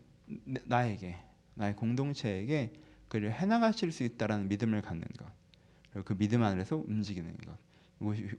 나에게 0.65 1.17
나의 1.56 1.75
공동체에게 1.77 2.73
그를 3.08 3.32
해나가실 3.32 3.93
수 3.93 4.03
있다라는 4.03 4.49
믿음을 4.49 4.82
갖는 4.82 5.08
것 5.17 5.25
그리고 5.91 6.06
그 6.06 6.17
믿음 6.17 6.43
안에서 6.43 6.75
움직이는 6.75 7.38
것 7.38 7.58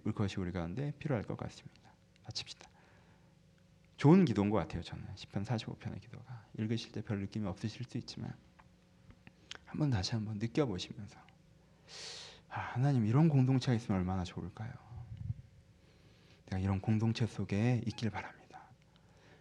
이것이 0.07 0.39
우리 0.39 0.53
가운데 0.53 0.93
필요할 0.99 1.25
것 1.25 1.39
같습니다. 1.39 1.91
마칩시다. 2.25 2.69
좋은 3.97 4.27
기도인 4.27 4.51
것 4.51 4.59
같아요. 4.59 4.83
저는 4.83 5.05
10편 5.17 5.45
45편의 5.45 6.01
기도가 6.03 6.45
읽으실 6.59 6.93
때 6.93 7.01
별 7.01 7.19
느낌이 7.21 7.47
없으실 7.47 7.85
수 7.85 7.97
있지만 7.97 8.33
한번 9.69 9.91
다시 9.91 10.13
한번 10.13 10.39
느껴보시면서 10.39 11.19
아, 12.51 12.61
하나님 12.61 13.07
이런 13.07 13.29
공동체가 13.29 13.75
있으면 13.75 14.01
얼마나 14.01 14.25
좋을까요? 14.25 14.73
내가 16.47 16.59
이런 16.59 16.81
공동체 16.81 17.27
속에 17.27 17.83
있길 17.87 18.11
바랍니다. 18.11 18.63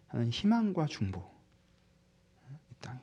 하나님 0.07 0.31
희망과 0.31 0.87
중보 0.87 1.19
이 2.49 2.75
땅에 2.81 2.99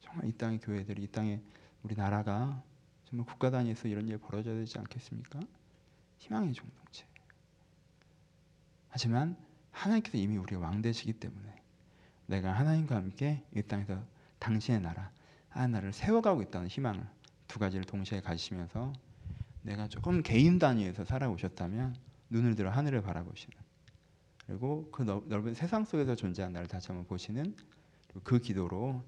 정말 0.00 0.28
이 0.28 0.32
땅의 0.32 0.60
교회들이 0.60 1.02
이 1.02 1.06
땅에 1.08 1.42
우리 1.82 1.94
나라가 1.94 2.62
정말 3.04 3.26
국가 3.26 3.50
단위에서 3.50 3.88
이런 3.88 4.06
일 4.08 4.18
벌어져야 4.18 4.54
되지 4.54 4.78
않겠습니까? 4.78 5.40
희망의 6.18 6.54
공동체. 6.54 7.04
하지만 8.88 9.36
하나님께서 9.72 10.16
이미 10.18 10.36
우리의 10.36 10.60
왕 10.60 10.82
되시기 10.82 11.14
때문에 11.14 11.62
내가 12.26 12.52
하나님과 12.52 12.96
함께 12.96 13.42
이 13.54 13.62
땅에서 13.62 14.02
당신의 14.38 14.80
나라, 14.82 15.10
하나님 15.48 15.72
나라를 15.72 15.92
세워가고 15.92 16.42
있다는 16.42 16.68
희망을 16.68 17.06
두 17.46 17.58
가지를 17.58 17.84
동시에 17.84 18.20
가지시면서 18.20 18.92
내가 19.62 19.88
조금 19.88 20.22
개인 20.22 20.58
단위에서 20.58 21.04
살아오셨다면 21.04 21.96
눈을 22.30 22.54
들어 22.54 22.70
하늘을 22.70 23.02
바라보시는 23.02 23.56
그리고 24.46 24.88
그 24.90 25.02
넓은 25.02 25.54
세상 25.54 25.84
속에서 25.84 26.14
존재한 26.14 26.52
나를 26.52 26.68
다시 26.68 26.88
한번 26.88 27.06
보시는 27.06 27.54
그 28.24 28.38
기도로 28.38 29.04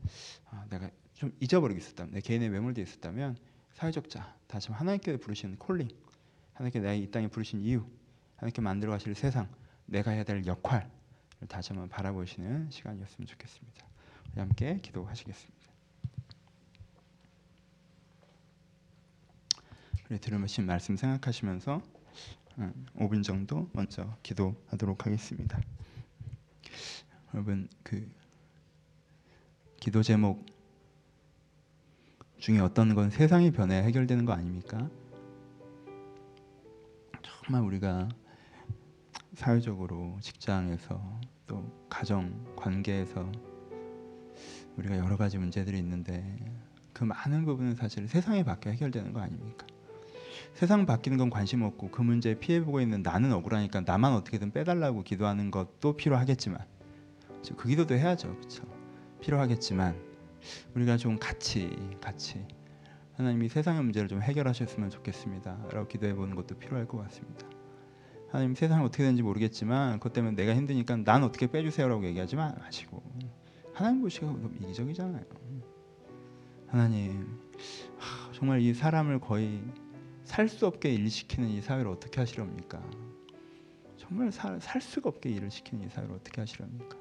아, 0.51 0.67
내가 0.69 0.91
좀 1.15 1.33
잊어버리고 1.41 1.79
있었다면 1.79 2.13
내 2.15 2.21
개인에 2.21 2.49
매몰되어 2.49 2.83
있었다면 2.83 3.37
사회적 3.73 4.11
자 4.11 4.35
다시 4.47 4.69
한번 4.69 4.81
하나님께 4.81 5.17
부르시는 5.19 5.57
콜링 5.57 5.89
하나님께 6.55 6.81
내가 6.81 6.93
이 6.93 7.11
땅에 7.11 7.29
부르신 7.29 7.61
이유 7.61 7.87
하나님께 8.37 8.61
만들어 8.61 8.93
가실 8.93 9.15
세상 9.15 9.49
내가 9.87 10.11
해야 10.11 10.25
될 10.25 10.47
역할을 10.47 10.89
다시 11.49 11.73
한번 11.73 11.89
바라보시는 11.89 12.71
시간이었으면 12.71 13.27
좋겠습니다. 13.27 13.87
함께 14.37 14.79
기도하시겠습니다. 14.83 15.60
우리 20.11 20.19
들으신 20.19 20.67
말씀 20.67 20.97
생각하시면서 20.97 21.81
5분 22.97 23.15
음, 23.15 23.23
정도 23.23 23.71
먼저 23.73 24.17
기도하도록 24.25 25.07
하겠습니다. 25.07 25.61
여러분 27.33 27.69
그 27.85 28.11
기도 29.79 30.03
제목 30.03 30.45
중에 32.39 32.59
어떤 32.59 32.97
건 32.97 33.11
세상이 33.11 33.53
변해 33.53 33.85
해결되는 33.85 34.25
거 34.25 34.33
아닙니까? 34.33 34.91
정말 37.23 37.63
우리가 37.63 38.09
사회적으로 39.35 40.19
직장에서 40.21 41.21
또 41.47 41.65
가정 41.89 42.53
관계에서 42.57 43.31
우리가 44.77 44.99
여러 44.99 45.17
가지 45.17 45.39
문제들이 45.39 45.79
있는데 45.79 46.37
그 46.93 47.05
많은 47.05 47.45
부분은 47.45 47.77
사실 47.77 48.09
세상에 48.09 48.43
밖에 48.43 48.73
해결되는 48.73 49.13
거 49.13 49.21
아닙니까? 49.21 49.70
세상 50.55 50.87
바뀌는 50.87 51.19
건 51.19 51.31
관심 51.31 51.63
없고 51.63 51.91
그 51.91 52.03
문제에 52.03 52.35
피해 52.35 52.63
보고 52.63 52.81
있는 52.81 53.03
나는 53.03 53.33
억울하니까 53.33 53.81
나만 53.81 54.13
어떻게든 54.13 54.53
빼달라고 54.53 55.03
기도하는 55.03 55.51
것도 55.51 55.97
필요하겠지만 55.97 56.65
그 57.57 57.69
기도도 57.69 57.95
해야죠, 57.95 58.37
그렇죠? 58.37 58.65
필요하겠지만 59.21 59.97
우리가 60.75 60.97
좀 60.97 61.19
같이 61.19 61.77
같이 62.01 62.47
하나님이 63.15 63.49
세상의 63.49 63.83
문제를 63.83 64.09
좀 64.09 64.23
해결하셨으면 64.23 64.91
좋겠습니다.라고 64.91 65.89
기도해 65.89 66.15
보는 66.15 66.35
것도 66.37 66.59
필요할 66.59 66.87
것 66.87 66.99
같습니다. 67.05 67.47
하나님 68.31 68.55
세상이 68.55 68.85
어떻게 68.85 69.03
되는지 69.03 69.23
모르겠지만 69.23 69.95
그것 69.95 70.13
때문에 70.13 70.37
내가 70.37 70.55
힘드니까 70.55 70.97
난 70.97 71.25
어떻게 71.25 71.49
빼주세요 71.49 71.89
라고 71.89 72.05
얘기하지 72.07 72.37
마시고 72.37 73.03
하나님 73.75 74.03
보시기가 74.03 74.31
너무 74.31 74.51
이기적이잖아요. 74.61 75.25
하나님 76.69 77.41
정말 78.33 78.61
이 78.61 78.73
사람을 78.73 79.19
거의 79.19 79.63
살 80.31 80.49
수 80.49 80.65
없게 80.65 80.91
일 80.91 81.11
시키는 81.11 81.49
이 81.49 81.61
사회를 81.61 81.91
어떻게 81.91 82.21
하시렵니까? 82.21 82.81
정말 83.97 84.31
살, 84.31 84.61
살 84.61 84.81
수가 84.81 85.09
없게 85.09 85.29
일을 85.29 85.51
시키는 85.51 85.85
이 85.85 85.89
사회를 85.89 86.15
어떻게 86.15 86.41
하시렵니까? 86.41 86.97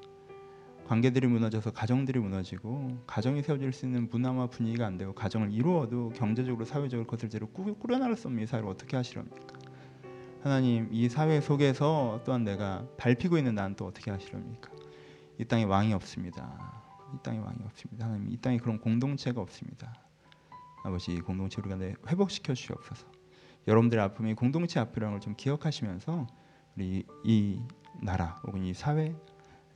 관계들이 0.88 1.28
무너져서 1.28 1.70
가정들이 1.70 2.18
무너지고 2.18 2.98
가정이 3.06 3.44
세워질 3.44 3.72
수 3.72 3.86
있는 3.86 4.08
문화와 4.10 4.48
분위기가 4.48 4.84
안 4.84 4.98
되고 4.98 5.14
가정을 5.14 5.52
이루어도 5.52 6.08
경제적으로 6.08 6.64
사회적으로 6.64 7.06
것을 7.06 7.30
제로 7.30 7.46
꾸려나갈 7.46 8.16
수 8.16 8.26
없는 8.26 8.42
이 8.42 8.46
사회를 8.48 8.68
어떻게 8.68 8.96
하시렵니까? 8.96 9.58
하나님 10.42 10.88
이 10.90 11.08
사회 11.08 11.40
속에서 11.40 12.22
또한 12.24 12.42
내가 12.42 12.84
밟히고 12.96 13.38
있는 13.38 13.54
나는 13.54 13.76
또 13.76 13.86
어떻게 13.86 14.10
하시렵니까? 14.10 14.72
이 15.38 15.44
땅에 15.44 15.62
왕이 15.62 15.92
없습니다. 15.92 16.82
이 17.14 17.18
땅에 17.22 17.38
왕이 17.38 17.58
없습니다. 17.66 18.06
하나님 18.06 18.28
이 18.32 18.36
땅에 18.38 18.58
그런 18.58 18.80
공동체가 18.80 19.40
없습니다. 19.40 19.94
아버지 20.82 21.12
이 21.12 21.20
공동체 21.20 21.62
우리가 21.62 21.78
회복시켜 22.08 22.54
주시옵소서. 22.54 23.19
여러분들의 23.68 24.02
아픔이 24.04 24.34
공동체 24.34 24.80
아픔이라는 24.80 25.14
걸 25.14 25.20
좀 25.20 25.34
기억하시면서 25.36 26.26
우리 26.76 27.04
이 27.24 27.60
나라 28.02 28.40
혹은 28.46 28.64
이 28.64 28.72
사회 28.74 29.14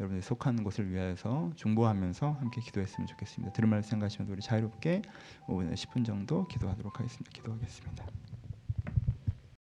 여러분들이 0.01 0.23
속하는 0.23 0.65
곳을 0.65 0.91
위하여서 0.91 1.53
중보하면서 1.55 2.33
함께 2.33 2.61
기도했으면 2.61 3.07
좋겠습니다. 3.07 3.53
들은 3.53 3.69
말 3.69 3.83
생각하시면 3.83 4.31
우리 4.31 4.41
자유롭게 4.41 5.03
5분에 5.47 5.75
10분 5.75 6.05
정도 6.05 6.47
기도하도록 6.49 6.99
하겠습니다. 6.99 7.31
기도하겠습니다. 7.33 8.34